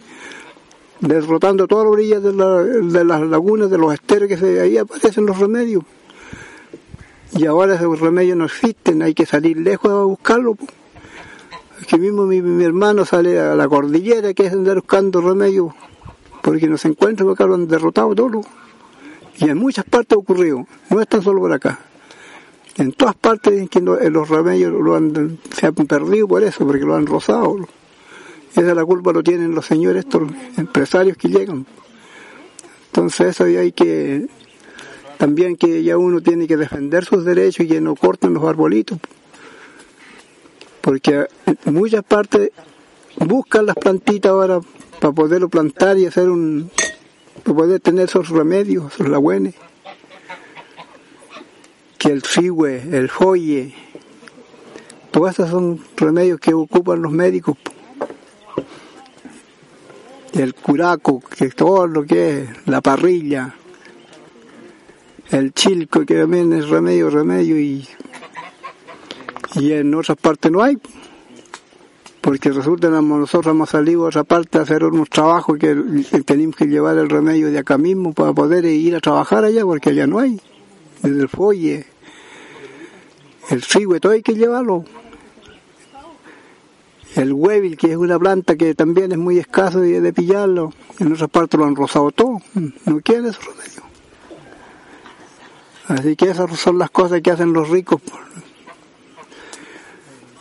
[1.01, 4.79] Derrotando todas las orillas de, la- de las lagunas, de los esteros que se, ahí
[4.79, 5.85] aparecen los remedios.
[7.33, 10.57] Y ahora esos remedios no existen, hay que salir lejos a buscarlo.
[11.83, 15.73] Aquí mismo mi, mi hermano sale a la cordillera, que es andar buscando remedios,
[16.43, 18.41] porque no se encuentra, porque lo han derrotado todo.
[19.39, 21.79] Y en muchas partes ha ocurrido, no es tan solo por acá.
[22.79, 26.95] En todas partes eh, los remedios lo han, se han perdido por eso, porque lo
[26.95, 27.57] han rozado.
[28.55, 30.23] Esa la culpa lo tienen los señores, estos
[30.57, 31.67] empresarios que llegan.
[32.87, 34.27] Entonces eso hay que,
[35.19, 38.99] también que ya uno tiene que defender sus derechos y que no corten los arbolitos.
[40.87, 41.27] Porque
[41.65, 42.53] muchas partes
[43.17, 44.61] buscan las plantitas ahora
[45.01, 46.71] para poderlo plantar y hacer un,
[47.43, 49.57] para poder tener esos remedios, esos lagüenes
[51.99, 53.75] que el cigüe, el joye,
[55.11, 57.57] todos esos son remedios que ocupan los médicos.
[60.35, 63.57] El curaco, que todo lo que es la parrilla,
[65.33, 67.89] el chilco, que también es remedio, remedio, y,
[69.57, 70.79] y en otras partes no hay.
[72.21, 75.75] Porque resulta que nosotros hemos salido a otra parte a hacer unos trabajos que
[76.25, 79.91] tenemos que llevar el remedio de acá mismo para poder ir a trabajar allá, porque
[79.91, 80.41] allá no hay.
[81.03, 81.87] Desde el folle,
[83.49, 84.85] el cigüe, todo hay que llevarlo.
[87.15, 90.73] El huevil, que es una planta que también es muy escaso y de pillarlo.
[90.99, 92.39] En otras partes lo han rozado todo.
[92.85, 93.85] No quieren esos remedios.
[95.89, 98.03] Así que esas son las cosas que hacen los ricos.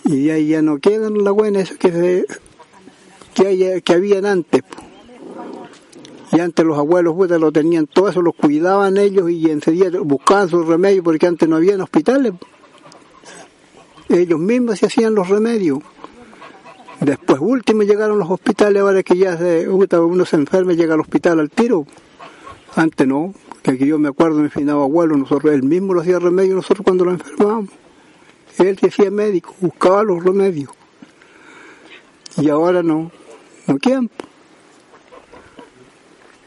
[0.06, 2.26] Y ahí ya no quedan las buenas que, se,
[3.34, 4.62] que, hay- que habían antes.
[6.32, 10.50] Y antes los abuelos puta, lo tenían todo eso, los cuidaban ellos y enseguida buscaban
[10.50, 12.34] sus remedios porque antes no habían hospitales.
[14.10, 15.80] Ellos mismos se hacían los remedios.
[17.00, 21.00] Después último llegaron los hospitales, ahora que ya se, uno se enferma y llega al
[21.02, 21.86] hospital al tiro.
[22.76, 26.20] Antes no, que aquí yo me acuerdo mi finado abuelo, nosotros él mismo lo hacía
[26.20, 27.70] remedio nosotros cuando lo enfermábamos.
[28.58, 30.70] Él se hacía médico, buscaba los remedios.
[32.38, 33.12] Y ahora no,
[33.68, 34.10] no quieren.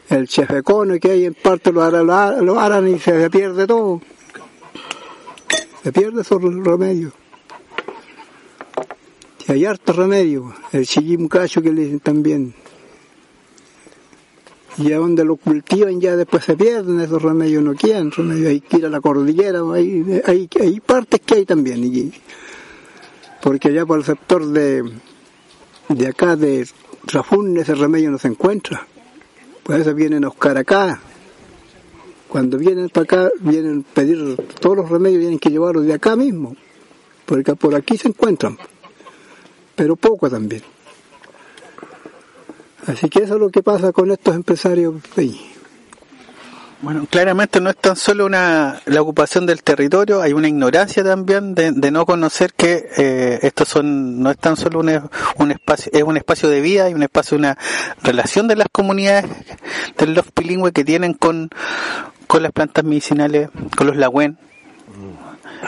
[0.09, 4.01] El chefecono que hay en parte lo harán- lo harán y se pierde todo.
[5.83, 7.13] Se pierde esos remedios.
[9.47, 10.53] Y hay harto remedio.
[10.71, 12.55] El chillimucacho que le dicen también.
[14.79, 18.47] Y a donde lo cultivan ya después se pierden esos remedios, no quieren remedios.
[18.47, 22.13] Hay que ir a la cordillera, hay, hay, hay partes que hay también.
[23.41, 24.89] porque allá por el sector de,
[25.89, 26.65] de acá, de
[27.07, 28.87] Rafún, ese remedio no se encuentra.
[29.63, 31.01] Por eso vienen a buscar acá.
[32.29, 36.15] Cuando vienen para acá, vienen a pedir todos los remedios, tienen que llevarlos de acá
[36.15, 36.55] mismo.
[37.25, 38.57] Porque por aquí se encuentran.
[39.75, 40.63] Pero poco también.
[42.89, 44.95] Así que eso es lo que pasa con estos empresarios.
[45.15, 45.39] ahí.
[46.81, 51.53] Bueno, claramente no es tan solo una la ocupación del territorio, hay una ignorancia también
[51.53, 56.03] de, no conocer que eh, estos son no es tan solo un, un espacio es
[56.03, 57.57] un espacio de vida y un espacio una
[58.01, 59.25] relación de las comunidades
[59.97, 61.49] del los bilingüe que tienen con
[62.27, 64.37] con las plantas medicinales, con los lagüen,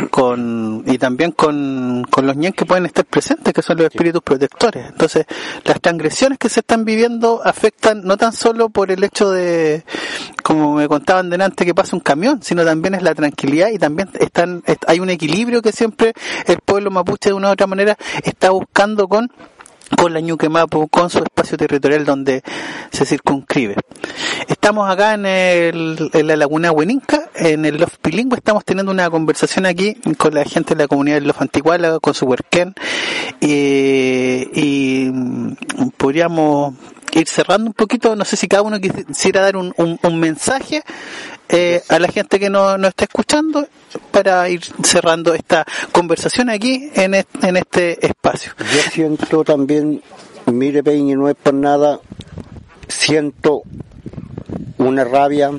[0.09, 4.21] con y también con, con los ñen que pueden estar presentes, que son los espíritus
[4.23, 4.87] protectores.
[4.89, 5.25] Entonces,
[5.65, 9.83] las transgresiones que se están viviendo afectan no tan solo por el hecho de,
[10.43, 14.09] como me contaban delante, que pasa un camión, sino también es la tranquilidad y también
[14.19, 16.13] están est- hay un equilibrio que siempre
[16.47, 19.31] el pueblo mapuche de una u otra manera está buscando con
[19.97, 22.43] con la Ñuque Mapu, con su espacio territorial donde
[22.91, 23.75] se circunscribe.
[24.47, 29.09] Estamos acá en, el, en la laguna Hueninca, en el Loft Bilingüe, estamos teniendo una
[29.09, 32.73] conversación aquí con la gente de la comunidad del Loft Antiguala, con su huerquén,
[33.41, 36.75] eh, y mm, podríamos
[37.13, 40.83] ir cerrando un poquito, no sé si cada uno quisiera dar un, un mensaje
[41.51, 43.67] eh, a la gente que nos no está escuchando
[44.11, 48.53] para ir cerrando esta conversación aquí en, en este espacio.
[48.57, 50.01] Yo siento también,
[50.45, 51.99] mire Peña, no es por nada,
[52.87, 53.63] siento
[54.77, 55.51] una rabia.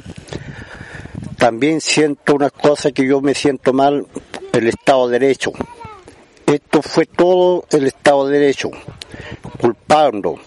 [1.36, 4.06] También siento una cosa que yo me siento mal,
[4.52, 5.52] el Estado de Derecho.
[6.46, 8.70] Esto fue todo el Estado de Derecho,
[9.60, 10.38] culpando.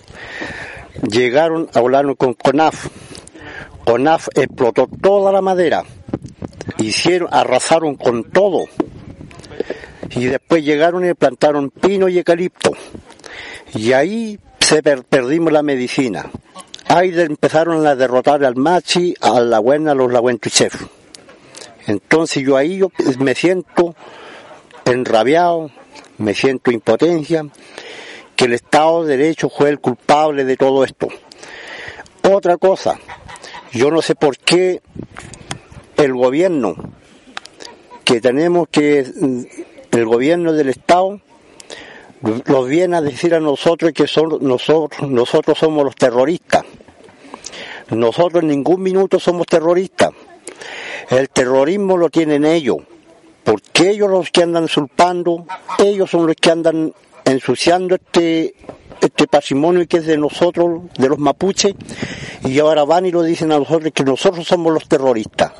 [1.09, 2.87] Llegaron a hablar con CONAF.
[3.85, 5.83] CONAF explotó toda la madera.
[6.79, 8.65] Hicieron, arrasaron con todo.
[10.11, 12.71] Y después llegaron y plantaron pino y eucalipto.
[13.73, 16.29] Y ahí se per- perdimos la medicina.
[16.87, 20.83] Ahí empezaron a derrotar al machi, a la buena, a los laguentuchef.
[21.87, 23.95] Entonces yo ahí yo me siento
[24.85, 25.69] enrabiado,
[26.17, 27.45] me siento impotencia,
[28.35, 31.07] que el Estado de Derecho fue el culpable de todo esto.
[32.23, 32.99] Otra cosa,
[33.75, 34.81] yo no sé por qué
[35.97, 36.75] el gobierno
[38.05, 39.05] que tenemos que,
[39.91, 41.19] el gobierno del Estado,
[42.21, 46.63] nos viene a decir a nosotros que son nosotros, nosotros somos los terroristas.
[47.89, 50.11] Nosotros en ningún minuto somos terroristas.
[51.09, 52.77] El terrorismo lo tienen ellos,
[53.43, 55.45] porque ellos los que andan usurpando,
[55.79, 56.93] ellos son los que andan
[57.25, 58.55] ensuciando este
[59.01, 61.75] este patrimonio que es de nosotros, de los mapuches,
[62.43, 65.51] y ahora van y lo dicen a nosotros que nosotros somos los terroristas.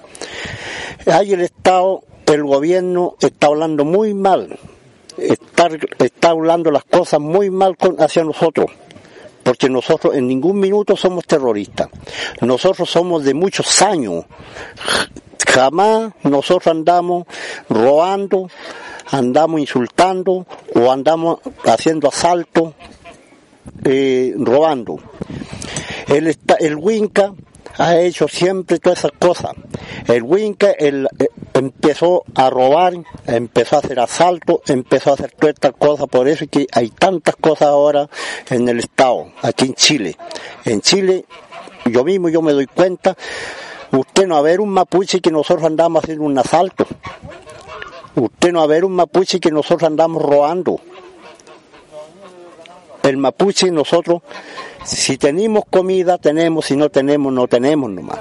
[1.06, 4.58] Ahí el Estado, el gobierno está hablando muy mal,
[5.18, 8.72] está, está hablando las cosas muy mal con, hacia nosotros,
[9.44, 11.90] porque nosotros en ningún minuto somos terroristas.
[12.42, 14.26] Nosotros somos de muchos años.
[15.48, 17.28] Jamás nosotros andamos
[17.70, 18.50] robando,
[19.08, 22.74] andamos insultando o andamos haciendo asalto,
[23.84, 25.00] eh, robando.
[26.08, 27.34] El, el Winca
[27.78, 29.52] ha hecho siempre todas esas cosas.
[30.08, 32.94] El Winca el, eh, empezó a robar,
[33.26, 36.08] empezó a hacer asalto, empezó a hacer todas estas cosas.
[36.08, 38.10] Por eso es que hay tantas cosas ahora
[38.50, 40.16] en el Estado, aquí en Chile.
[40.66, 41.26] En Chile,
[41.86, 43.16] yo mismo yo me doy cuenta,
[43.92, 46.86] usted no va a ver un mapuche que nosotros andamos haciendo un asalto.
[48.16, 50.80] Usted no va a ver un mapuche que nosotros andamos robando.
[53.04, 54.22] El mapuche nosotros,
[54.84, 58.20] si tenemos comida, tenemos, si no tenemos, no tenemos nomás.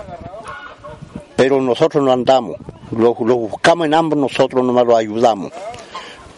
[1.36, 2.56] Pero nosotros no andamos,
[2.90, 5.52] lo, buscamos en ambos, nosotros nomás lo ayudamos.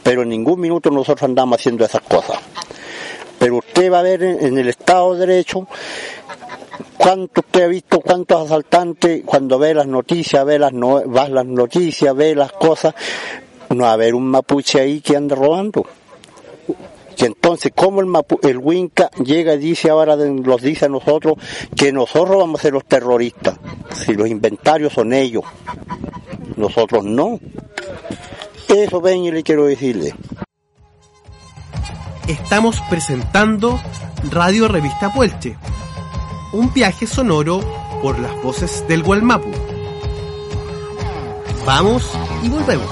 [0.03, 2.39] Pero en ningún minuto nosotros andamos haciendo esas cosas.
[3.39, 5.67] Pero usted va a ver en, el Estado de Derecho
[6.97, 12.15] cuánto usted ha visto, cuántos asaltantes, cuando ve las noticias, ve las, no, las noticias,
[12.15, 12.95] ve las cosas,
[13.71, 15.85] no va a haber un mapuche ahí que ande robando.
[17.19, 21.37] Y entonces, ¿cómo el, Mapu- el Winca llega y dice ahora, los dice a nosotros,
[21.75, 23.59] que nosotros vamos a ser los terroristas?
[24.05, 25.43] Si los inventarios son ellos,
[26.57, 27.41] nosotros no.
[28.69, 30.15] Eso ven y le quiero decirle.
[32.29, 33.81] Estamos presentando
[34.31, 35.57] Radio Revista Puelche,
[36.53, 37.61] un viaje sonoro
[38.03, 39.49] por las voces del Gualmapu.
[41.65, 42.11] Vamos
[42.43, 42.87] y volvemos.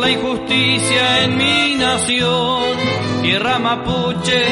[0.00, 2.62] La injusticia en mi nación.
[3.22, 4.42] Tierra mapuche,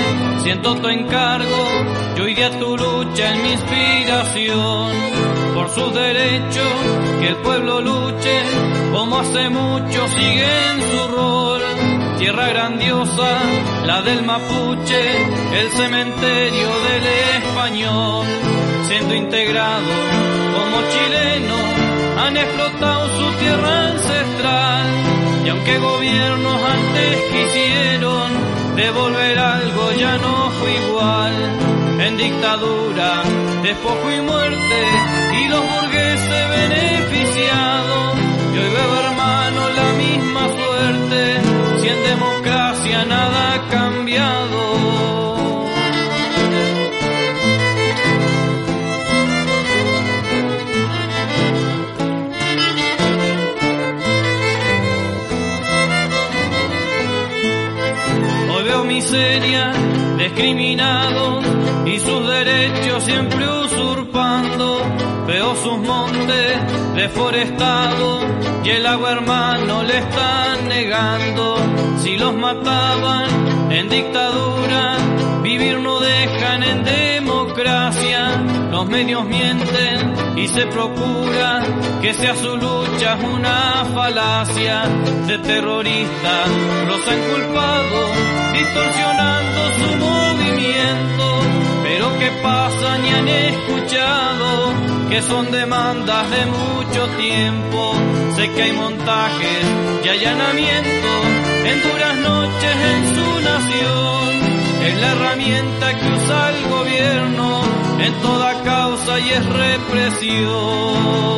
[0.42, 1.68] siento tu encargo
[2.16, 4.92] y hoy día tu lucha en mi inspiración.
[5.54, 6.72] Por sus derechos,
[7.20, 8.42] que el pueblo luche,
[8.92, 11.62] como hace mucho sigue en su rol.
[12.18, 13.38] Tierra grandiosa,
[13.86, 15.02] la del mapuche,
[15.60, 18.26] el cementerio del español.
[18.86, 19.94] Siendo integrado
[20.54, 21.56] como chileno,
[22.24, 25.07] han explotado su tierra ancestral.
[25.58, 28.30] Aunque gobiernos antes quisieron
[28.76, 31.34] devolver algo, ya no fue igual.
[31.98, 33.24] En dictadura,
[33.64, 34.78] despojo y muerte,
[35.40, 38.18] y los burgueses beneficiados.
[38.54, 41.40] Y hoy veo hermano la misma suerte,
[41.80, 42.37] si en democracia
[59.08, 59.72] Hoy veo miseria,
[60.18, 61.40] discriminado
[61.86, 64.80] y sus derechos siempre usurpando.
[65.26, 68.24] Veo sus montes deforestados
[68.64, 71.56] y el agua hermano le están negando.
[72.02, 74.96] Si los mataban en dictadura,
[75.42, 78.57] vivir no dejan en democracia.
[78.78, 81.60] Los medios mienten y se procura
[82.00, 84.84] que sea su lucha una falacia
[85.26, 86.34] de terrorista.
[86.86, 88.00] Los han culpado
[88.52, 91.40] distorsionando su movimiento,
[91.82, 92.98] pero ¿qué pasa?
[92.98, 94.72] Ni han escuchado
[95.10, 97.94] que son demandas de mucho tiempo.
[98.36, 99.64] Sé que hay montajes
[100.04, 101.20] y allanamientos
[101.66, 104.86] en duras noches en su nación.
[104.86, 111.28] Es la herramienta que usa el gobierno en toda causa y es represión.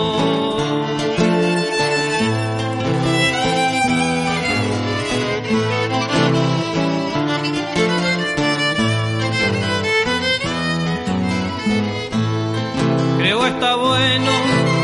[13.19, 14.33] Creo está bueno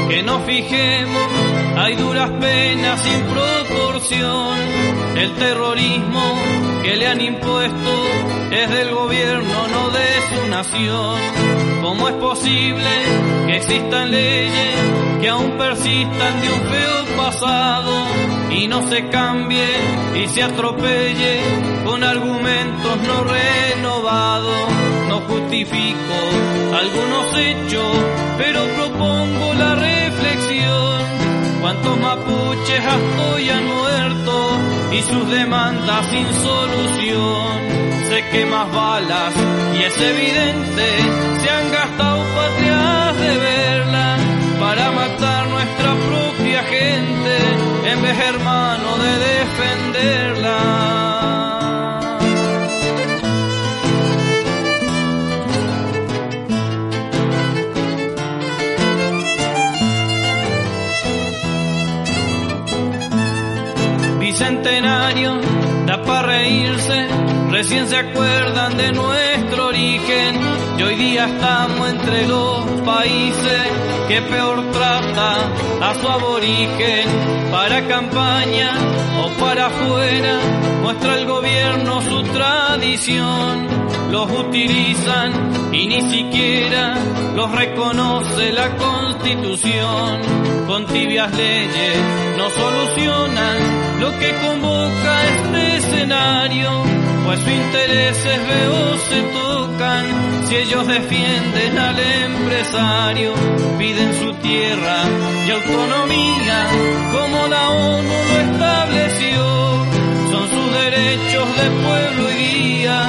[0.08, 1.28] que nos fijemos,
[1.76, 4.58] hay duras penas sin proporción.
[5.16, 6.22] El terrorismo
[6.86, 7.92] que le han impuesto
[8.52, 11.18] es del gobierno, no de su nación.
[11.82, 12.90] ¿Cómo es posible
[13.46, 14.76] que existan leyes
[15.20, 17.92] que aún persistan de un feo pasado
[18.52, 19.66] y no se cambie
[20.14, 21.40] y se atropelle
[21.84, 24.68] con argumentos no renovados?
[25.08, 26.16] No justifico
[26.82, 27.96] algunos hechos,
[28.38, 31.02] pero propongo la reflexión.
[31.60, 37.60] ¿Cuántos mapuches hasta hoy han muerto y sus demandas sin solución?
[38.08, 39.34] Sé que más balas,
[39.78, 40.86] y es evidente,
[41.40, 44.16] se han gastado patrias de verla
[44.60, 51.05] para matar nuestra propia gente, en vez hermano de defenderla.
[66.06, 67.08] Para reírse,
[67.50, 70.40] recién se acuerdan de nuestro origen
[70.78, 73.62] y hoy día estamos entre los países
[74.08, 75.36] que peor trata
[75.82, 77.08] a su aborigen.
[77.50, 78.72] Para campaña
[79.22, 80.38] o para afuera,
[80.82, 83.85] muestra el gobierno su tradición.
[84.10, 85.32] Los utilizan
[85.72, 86.94] y ni siquiera
[87.34, 90.20] los reconoce la constitución.
[90.66, 91.98] Con tibias leyes
[92.36, 93.56] no solucionan
[94.00, 96.70] lo que convoca este escenario,
[97.24, 103.32] pues sus intereses veo se tocan si ellos defienden al empresario,
[103.78, 105.02] piden su tierra
[105.46, 106.66] y autonomía
[107.12, 109.44] como la ONU lo estableció.
[110.30, 113.08] Son sus derechos de pueblo y guía,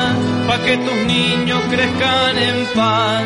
[0.47, 3.23] pa' que tus niños crezcan en paz.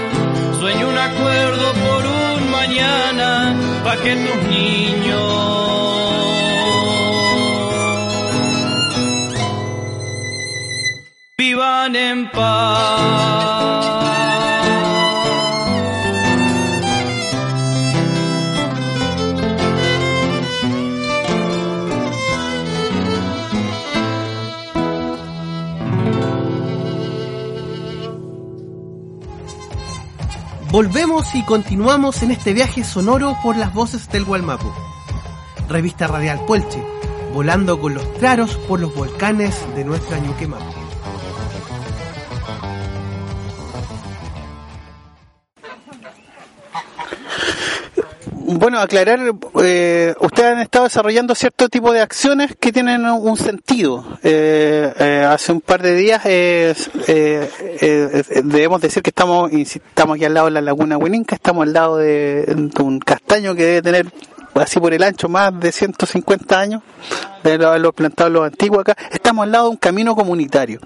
[0.59, 3.29] Sueño un acuerdo por un mañana
[3.85, 5.23] pa' que tus niños
[11.37, 14.22] vivan en paz.
[30.73, 34.73] Volvemos y continuamos en este viaje sonoro por las voces del Gualmapu.
[35.69, 36.83] Revista Radial Puelche,
[37.31, 40.82] volando con los claros por los volcanes de nuestra Ñuquemapu.
[48.55, 49.19] Bueno, aclarar,
[49.63, 54.05] eh, ustedes han estado desarrollando cierto tipo de acciones que tienen un sentido.
[54.21, 56.75] Eh, eh, hace un par de días eh,
[57.07, 57.49] eh,
[57.81, 61.73] eh, debemos decir que estamos estamos aquí al lado de la laguna Huininca, estamos al
[61.73, 64.05] lado de, de un castaño que debe tener
[64.55, 66.81] así por el ancho más de 150 años
[67.43, 70.79] de haberlo plantado los antiguos acá, estamos al lado de un camino comunitario.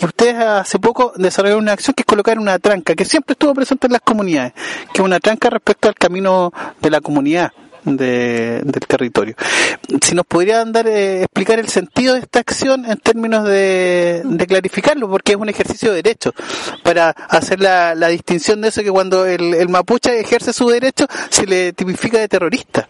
[0.00, 3.54] Y ustedes hace poco desarrollaron una acción que es colocar una tranca, que siempre estuvo
[3.54, 4.52] presente en las comunidades,
[4.92, 7.52] que es una tranca respecto al camino de la comunidad.
[7.84, 9.34] De, del territorio.
[10.00, 15.08] Si nos podrían dar, eh, explicar el sentido de esta acción en términos de, clarificarlo,
[15.08, 16.32] porque es un ejercicio de derecho,
[16.82, 21.06] para hacer la, la distinción de eso que cuando el, el, mapuche ejerce su derecho
[21.28, 22.88] se le tipifica de terrorista.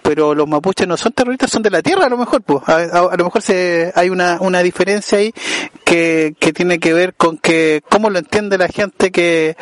[0.00, 2.62] Eh, pero los mapuches no son terroristas, son de la tierra a lo mejor, pues.
[2.68, 5.32] A, lo mejor se, hay una, una diferencia ahí
[5.84, 9.56] que, que tiene que ver con que cómo lo entiende la gente que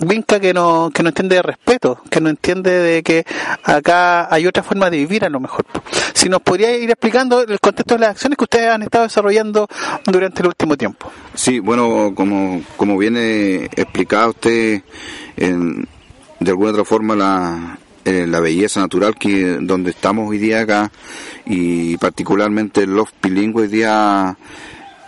[0.00, 3.24] vinca que no, que no entiende de respeto, que no entiende de que
[3.64, 5.64] acá hay otra forma de vivir a lo mejor.
[5.64, 5.82] pues.
[6.14, 9.68] Si nos podría ir explicando el contexto de las acciones que ustedes han estado desarrollando
[10.06, 11.10] durante el último tiempo.
[11.34, 14.82] Sí, bueno, como, como viene explicado usted,
[15.36, 15.86] en-
[16.38, 20.92] de alguna otra forma la, eh, la belleza natural que donde estamos hoy día acá
[21.44, 24.38] y particularmente el loft bilingüe hoy día,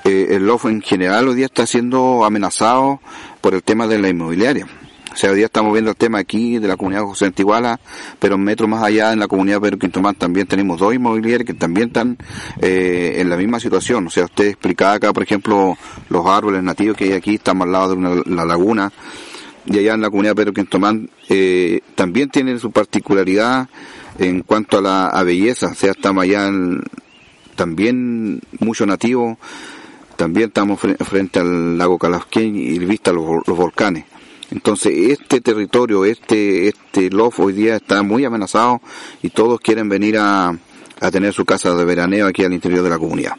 [0.05, 3.01] eh, el loft en general hoy día está siendo amenazado
[3.41, 4.67] por el tema de la inmobiliaria.
[5.13, 7.81] O sea, hoy día estamos viendo el tema aquí de la comunidad José Antiguala,
[8.19, 11.55] pero un metro más allá en la comunidad Pedro Quintomán también tenemos dos inmobiliarias que
[11.55, 12.19] también están
[12.61, 14.09] eh, en la misma situación.
[14.09, 15.79] O sea, usted explicaba acá, por ejemplo,
[16.09, 18.93] los árboles nativos que hay aquí, estamos al lado de una, la laguna,
[19.71, 23.69] y allá en la comunidad Pedro Quintomán eh, también tienen su particularidad
[24.19, 25.69] en cuanto a la belleza.
[25.69, 26.51] O sea, estamos allá
[27.55, 29.39] también mucho nativo,
[30.17, 34.05] también estamos fre- frente al lago Calasquén y vista los, los volcanes.
[34.51, 38.81] Entonces, este territorio, este, este lof hoy día está muy amenazado
[39.23, 40.57] y todos quieren venir a,
[41.01, 43.35] a tener su casa de veraneo aquí al interior de la comunidad.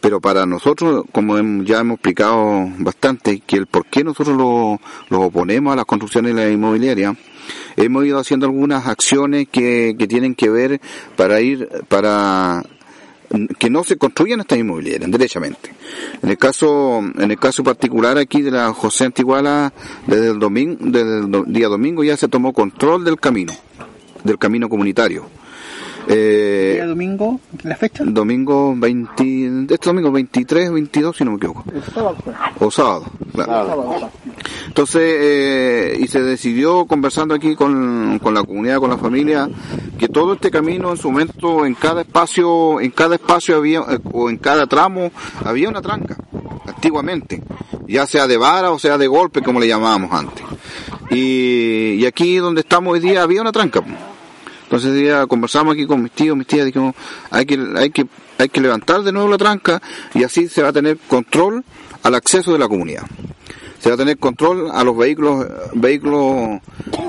[0.00, 5.20] Pero para nosotros, como ya hemos explicado bastante, que el por qué nosotros lo, los
[5.20, 7.16] oponemos a las construcciones de la inmobiliaria,
[7.76, 10.80] hemos ido haciendo algunas acciones que, que tienen que ver
[11.16, 12.62] para ir, para
[13.58, 15.70] que no se construyan estas inmobiliarias derechamente.
[16.22, 19.72] En el caso, en el caso particular aquí de la José Antiguala,
[20.06, 23.52] desde el domingo, desde el día domingo ya se tomó control del camino,
[24.24, 25.26] del camino comunitario.
[26.10, 28.02] Eh, domingo, la fecha?
[28.06, 31.64] domingo 20, este domingo 23, 22 si no me equivoco.
[32.60, 33.04] O sábado,
[33.34, 34.10] claro.
[34.66, 39.50] Entonces, eh, y se decidió conversando aquí con, con la comunidad, con la familia,
[39.98, 43.98] que todo este camino en su momento, en cada espacio, en cada espacio había, eh,
[44.12, 45.10] o en cada tramo,
[45.44, 46.16] había una tranca,
[46.66, 47.42] antiguamente,
[47.86, 50.44] ya sea de vara o sea de golpe, como le llamábamos antes.
[51.10, 53.82] Y, y aquí donde estamos hoy día había una tranca.
[54.68, 56.94] Entonces día conversamos aquí con mis tíos, mis tías, dijimos,
[57.30, 58.06] hay que, hay que,
[58.36, 59.80] hay que levantar de nuevo la tranca
[60.12, 61.64] y así se va a tener control
[62.02, 63.04] al acceso de la comunidad.
[63.78, 66.60] Se va a tener control a los vehículos, vehículos,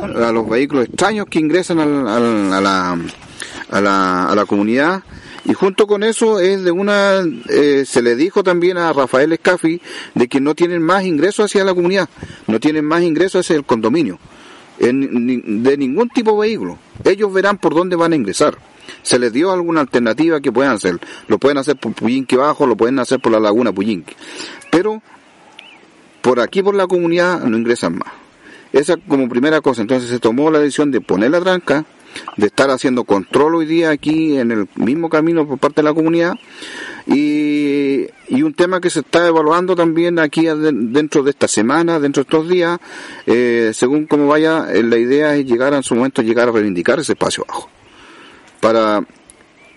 [0.01, 2.97] a los vehículos extraños que ingresan a, la,
[3.71, 5.03] a, la, a la comunidad.
[5.43, 9.81] Y junto con eso es de una, eh, se le dijo también a Rafael Escafi
[10.15, 12.07] de que no tienen más ingresos hacia la comunidad,
[12.47, 14.17] no tienen más ingresos hacia el condominio
[14.79, 16.77] en, de ningún tipo de vehículo.
[17.03, 18.57] Ellos verán por dónde van a ingresar.
[19.01, 20.99] Se les dio alguna alternativa que puedan hacer.
[21.27, 24.15] Lo pueden hacer por Puyinque Bajo, lo pueden hacer por la Laguna Puyinque.
[24.71, 25.01] Pero
[26.21, 28.11] por aquí, por la comunidad, no ingresan más.
[28.73, 29.81] Esa como primera cosa.
[29.81, 31.85] Entonces se tomó la decisión de poner la tranca,
[32.37, 35.93] de estar haciendo control hoy día aquí en el mismo camino por parte de la
[35.93, 36.35] comunidad.
[37.07, 42.23] Y, y un tema que se está evaluando también aquí dentro de esta semana, dentro
[42.23, 42.79] de estos días,
[43.25, 46.99] eh, según como vaya, eh, la idea es llegar en su momento, llegar a reivindicar
[46.99, 47.69] ese espacio bajo.
[48.59, 49.03] Para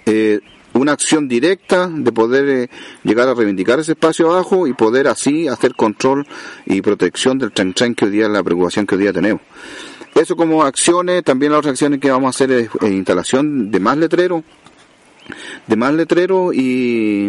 [0.04, 0.40] eh,
[0.74, 2.68] una acción directa de poder
[3.02, 6.26] llegar a reivindicar ese espacio abajo y poder así hacer control
[6.66, 9.40] y protección del tren tren que hoy día, la preocupación que hoy día tenemos.
[10.14, 13.80] Eso como acciones, también las otras acciones que vamos a hacer es eh, instalación de
[13.80, 14.42] más letreros,
[15.66, 17.28] de más letreros y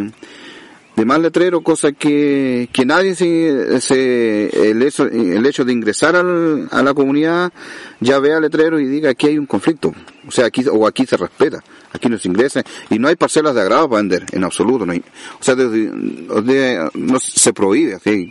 [0.95, 6.15] de más letreros, cosa que, que nadie se, se- el, hecho, el hecho de ingresar
[6.15, 7.51] al- a la comunidad
[7.99, 9.91] ya vea letrero y diga aquí hay un conflicto,
[10.27, 11.63] o sea aquí o aquí se respeta,
[11.93, 12.61] aquí no se ingresa
[12.91, 14.99] y no hay parcelas de agrado para vender en absoluto, no hay,
[15.39, 18.29] o sea de- no se prohíbe así.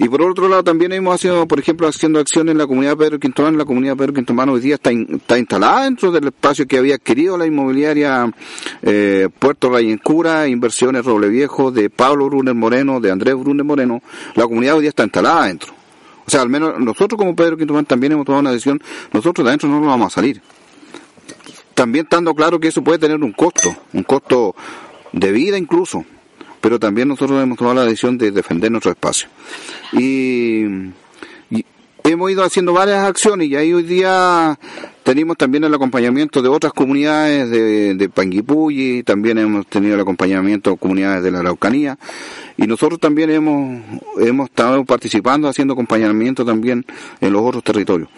[0.00, 3.18] Y por otro lado también hemos sido, por ejemplo, haciendo acciones en la comunidad Pedro
[3.18, 3.58] Quintomán.
[3.58, 7.36] La comunidad Pedro Quintomán hoy día está, está instalada dentro del espacio que había adquirido
[7.36, 8.32] la inmobiliaria
[8.82, 14.00] eh, Puerto Rayencura, Inversiones Roble Viejo, de Pablo Brunner Moreno, de Andrés Brunner Moreno.
[14.36, 15.74] La comunidad hoy día está instalada dentro.
[16.24, 18.80] O sea, al menos nosotros como Pedro Quintomán también hemos tomado una decisión,
[19.12, 20.40] nosotros de adentro no nos vamos a salir.
[21.74, 24.54] También estando claro que eso puede tener un costo, un costo
[25.12, 26.04] de vida incluso,
[26.60, 29.28] pero también nosotros hemos tomado la decisión de defender nuestro espacio.
[29.92, 30.64] Y,
[32.04, 34.58] hemos ido haciendo varias acciones y ahí hoy día
[35.02, 40.70] tenemos también el acompañamiento de otras comunidades de, de Panguipulli, también hemos tenido el acompañamiento
[40.70, 41.98] de comunidades de la Araucanía
[42.56, 43.82] y nosotros también hemos,
[44.18, 46.84] hemos estado participando haciendo acompañamiento también
[47.20, 48.08] en los otros territorios.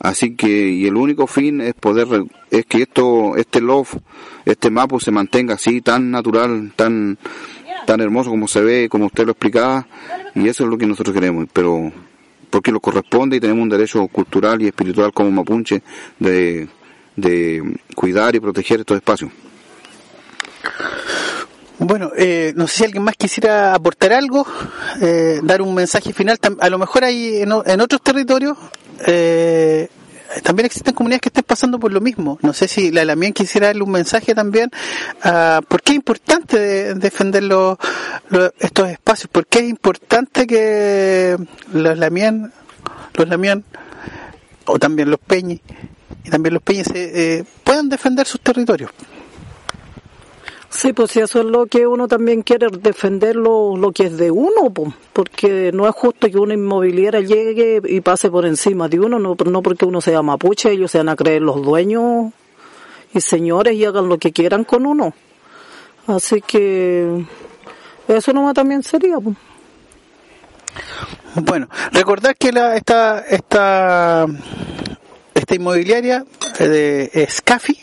[0.00, 2.08] Así que, y el único fin es poder,
[2.50, 3.98] es que esto, este love,
[4.46, 7.18] este mapa se mantenga así, tan natural, tan,
[7.86, 9.86] tan hermoso como se ve, como usted lo explicaba,
[10.34, 11.92] y eso es lo que nosotros queremos, pero
[12.50, 15.82] porque lo corresponde y tenemos un derecho cultural y espiritual como mapuche
[16.18, 16.68] de,
[17.16, 19.30] de cuidar y proteger estos espacios.
[21.78, 24.46] Bueno, eh, no sé si alguien más quisiera aportar algo,
[25.00, 26.38] eh, dar un mensaje final.
[26.60, 28.58] A lo mejor hay en, en otros territorios
[29.06, 29.88] eh,
[30.42, 32.38] también existen comunidades que estén pasando por lo mismo.
[32.42, 34.70] No sé si la Lamien quisiera darle un mensaje también.
[35.22, 37.76] a ¿Por qué es importante de- defender los-
[38.28, 39.28] los- estos espacios?
[39.30, 41.36] ¿Por qué es importante que
[41.72, 42.52] los Lamien,
[43.14, 43.64] los Lamien
[44.66, 45.60] o también los Peñis
[46.24, 48.90] y también los Peñis eh, puedan defender sus territorios?
[50.70, 54.16] Sí, pues si eso es lo que uno también quiere, defender lo, lo que es
[54.16, 58.88] de uno, po, porque no es justo que una inmobiliaria llegue y pase por encima
[58.88, 62.32] de uno, no, no porque uno sea mapuche, ellos se van a creer los dueños
[63.12, 65.12] y señores y hagan lo que quieran con uno.
[66.06, 67.26] Así que
[68.06, 69.18] eso nomás también sería.
[69.18, 69.34] po.
[71.34, 74.24] Bueno, recordar que la, esta, esta,
[75.34, 76.24] esta inmobiliaria
[76.60, 76.68] eh,
[77.12, 77.76] de Scafi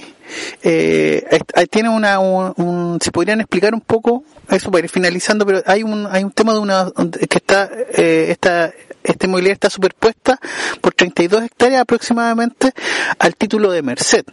[0.64, 1.26] eh,
[1.56, 5.62] eh, tiene una, un, un- si podrían explicar un poco eso para ir finalizando, pero
[5.66, 6.92] hay un, hay un tema de una,
[7.30, 8.72] que está, eh, esta,
[9.04, 10.40] esta inmobiliaria está superpuesta
[10.82, 12.72] por 32 hectáreas aproximadamente
[13.20, 14.24] al título de Merced.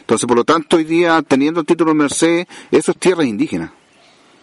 [0.00, 3.72] Entonces, por lo tanto, hoy día, teniendo el título de Merced, eso es tierra indígena.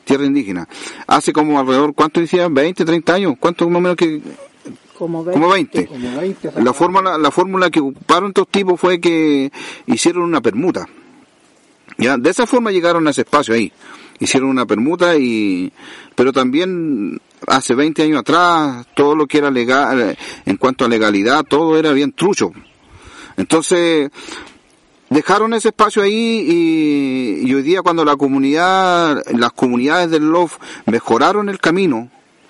[0.04, 0.68] Tierra indígena.
[1.06, 2.48] Hace como alrededor, ¿cuánto decía?
[2.48, 3.36] ¿20, 30 años?
[3.40, 4.20] ¿Cuánto más o menos que,
[4.98, 5.90] Como como 20.
[6.64, 9.52] La fórmula, la fórmula que ocuparon estos tipos fue que
[9.86, 10.88] hicieron una permuta.
[12.02, 13.72] De esa forma llegaron a ese espacio ahí.
[14.20, 15.72] Hicieron una permuta y,
[16.16, 21.44] pero también hace 20 años atrás, todo lo que era legal, en cuanto a legalidad,
[21.44, 22.52] todo era bien trucho.
[23.38, 24.10] Entonces,
[25.12, 26.46] dejaron ese espacio ahí
[27.44, 32.10] y, y hoy día cuando la comunidad, las comunidades del LOF mejoraron el camino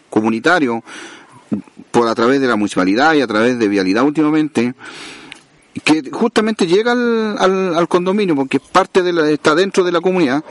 [0.10, 0.82] comunitario,
[1.91, 4.76] por a través de la municipalidad y a través de vialidad últimamente,
[5.84, 10.01] que justamente llega al, al, al condominio porque parte de la, está dentro de la
[10.01, 10.43] comunidad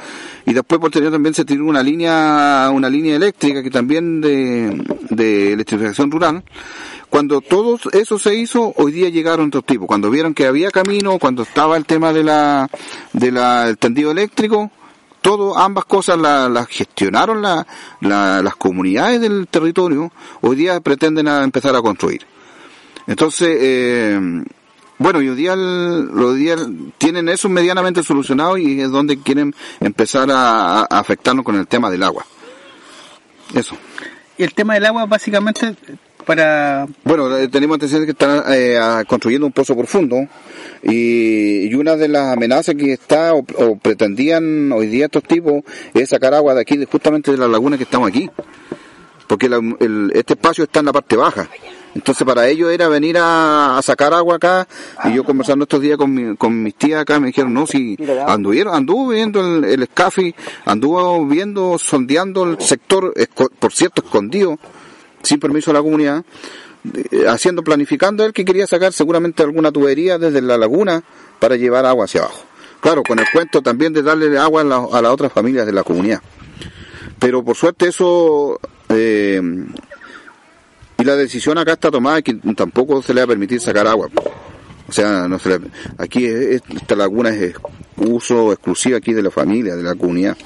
[0.47, 5.53] y después posterior también se tiró una línea una línea eléctrica que también de, de
[5.53, 6.43] electrificación rural.
[7.11, 9.87] Cuando todo eso se hizo hoy día llegaron otros tipos.
[9.89, 12.71] Cuando vieron que había camino cuando estaba el tema de la
[13.13, 14.71] de la el tendido eléctrico
[15.21, 17.67] todo ambas cosas las la gestionaron la,
[18.01, 20.11] la- las comunidades del territorio
[20.41, 22.23] hoy día pretenden a empezar a construir.
[23.07, 24.43] Entonces eh,
[25.01, 26.57] bueno, y hoy día, el- hoy día
[26.99, 31.91] tienen eso medianamente solucionado y es donde quieren empezar a, a afectarnos con el tema
[31.91, 32.25] del agua.
[33.55, 33.77] Eso.
[34.39, 35.75] Y el tema del agua, básicamente,
[36.25, 38.79] para Bueno, eh, tenemos atención que están eh,
[39.09, 40.17] construyendo un pozo profundo
[40.83, 45.63] y, y una de las amenazas que está o, o pretendían hoy día estos tipos
[45.95, 48.31] es sacar agua de aquí, de- justamente de la laguna que estamos aquí.
[49.27, 51.49] Porque la- el- este espacio está en la parte baja.
[51.95, 54.69] Entonces para ellos era venir a, a sacar agua acá
[55.05, 57.97] y yo conversando estos días con, mi- con mis tías acá me dijeron, no, si
[58.29, 60.35] anduvieron, anduvo viendo el, el escafi,
[60.67, 63.13] anduvo viendo, sondeando el sector,
[63.59, 64.57] por cierto, escondido,
[65.23, 66.25] sin permiso de la comunidad,
[66.95, 71.03] eh, haciendo, planificando él que quería sacar seguramente alguna tubería desde la laguna
[71.41, 72.45] para llevar agua hacia abajo.
[72.81, 75.73] Claro, con el cuento también de darle agua a, la- a las otras familias de
[75.73, 76.23] la comunidad.
[77.19, 79.43] Pero por suerte eso, eh,
[81.01, 84.09] y la decisión acá está tomada que tampoco se le va a permitir sacar agua.
[84.89, 85.67] O sea, no se le-
[85.99, 87.55] aquí es- esta laguna es
[87.97, 90.37] uso exclusivo aquí de la familia, de la comunidad.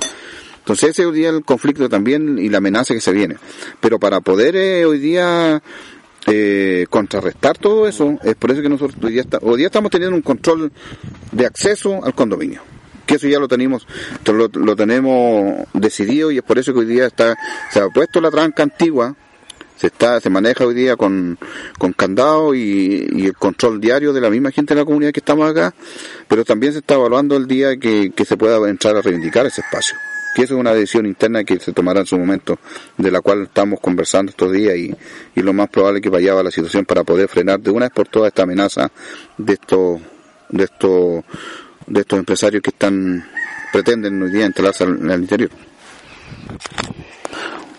[0.59, 3.37] Entonces ese hoy día el conflicto también y la amenaza que se viene.
[3.81, 5.63] Pero para poder eh, hoy día
[6.27, 10.17] eh, contrarrestar todo eso, es por eso que nosotros hoy día, hoy día estamos teniendo
[10.17, 10.73] un control
[11.33, 12.63] de acceso al condominio.
[13.05, 13.87] Que eso ya lo tenemos,
[14.25, 17.37] lo tenemos decidido y es por eso que hoy día está,
[17.71, 19.15] se ha puesto la tranca antigua,
[19.77, 21.39] se está, se maneja hoy día con,
[21.79, 25.21] con candado y, y el control diario de la misma gente de la comunidad que
[25.21, 25.75] estamos acá,
[26.29, 29.63] pero también se está evaluando el día que, que se pueda entrar a reivindicar ese
[29.63, 29.97] espacio.
[30.35, 32.59] Que eso es una decisión interna que se tomará en su momento,
[32.99, 34.95] de la cual estamos conversando estos días y,
[35.35, 37.93] y lo más probable que vaya a la situación para poder frenar de una vez
[37.95, 38.91] por todas esta amenaza
[39.39, 40.01] de estos,
[40.49, 41.25] de estos,
[41.87, 43.25] de estos empresarios que están,
[43.73, 45.51] pretenden hoy día instalarse al, al interior.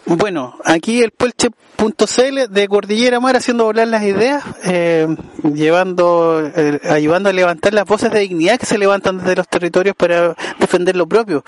[0.07, 5.07] Bueno, aquí el Puelche.cl de Cordillera Mar haciendo volar las ideas, eh,
[5.51, 9.95] llevando, eh, ayudando a levantar las voces de dignidad que se levantan desde los territorios
[9.95, 11.43] para defender lo propio,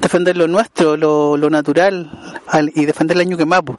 [0.00, 2.10] defender lo nuestro, lo, lo natural
[2.46, 3.76] al- y defender la Ñuquemapu.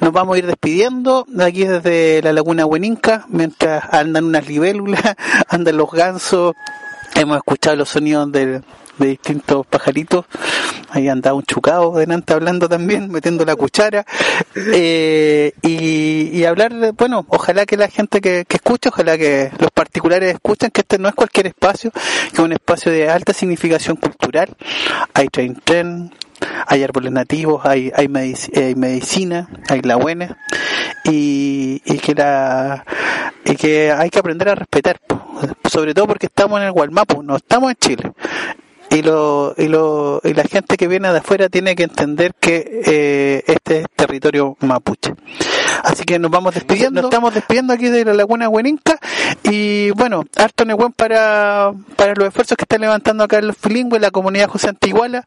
[0.00, 5.02] Nos vamos a ir despidiendo de aquí desde la Laguna Hueninca, mientras andan unas libélulas,
[5.48, 6.54] andan los gansos,
[7.14, 8.62] hemos escuchado los sonidos de,
[8.98, 10.26] de distintos pajaritos.
[10.90, 14.04] Ahí andaba un chucao delante hablando también, metiendo la cuchara.
[14.54, 20.32] Eh, y, hablar, bueno, ojalá que la gente que, que escucha, ojalá que los particulares
[20.34, 24.56] escuchen que este no es cualquier espacio, que es un espacio de alta significación cultural.
[25.12, 26.12] Hay train tren,
[26.66, 28.08] hay árboles nativos, hay, hay,
[28.54, 30.30] hay medicina, hay lahuenes
[31.04, 32.84] y, y que la
[33.44, 35.00] y que hay que aprender a respetar,
[35.70, 38.12] sobre todo porque estamos en el Gualmapu, no estamos en Chile.
[38.98, 42.82] Y, lo, y, lo, y la gente que viene de afuera tiene que entender que
[42.84, 45.14] eh, este es territorio mapuche.
[45.84, 48.98] Así que nos vamos despidiendo, estamos despidiendo aquí de la Laguna Hueninca
[49.44, 54.10] y bueno, harto Nehuen para, para los esfuerzos que están levantando acá los bilingües, la
[54.10, 55.24] comunidad José Antiguala,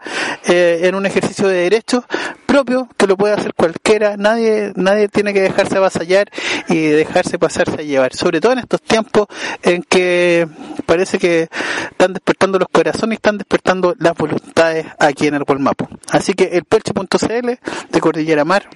[0.47, 2.03] eh, en un ejercicio de derechos
[2.45, 6.29] propio que lo puede hacer cualquiera, nadie, nadie tiene que dejarse avasallar
[6.67, 9.27] y dejarse pasarse a llevar, sobre todo en estos tiempos
[9.63, 10.47] en que
[10.85, 11.47] parece que
[11.91, 13.60] están despertando los corazones y están despertando
[13.99, 15.87] las voluntades aquí en el Gualmapo.
[16.11, 17.59] Así que el Pelche.cl
[17.89, 18.69] de Cordillera Mar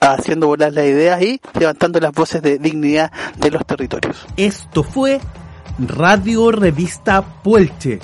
[0.00, 4.26] haciendo volar las ideas y levantando las voces de dignidad de los territorios.
[4.36, 5.20] Esto fue
[5.78, 8.00] Radio Revista Puelche,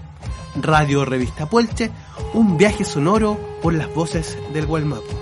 [0.56, 1.91] Radio Revista Puelche,
[2.34, 5.20] un viaje sonoro por las voces del Gualmapu.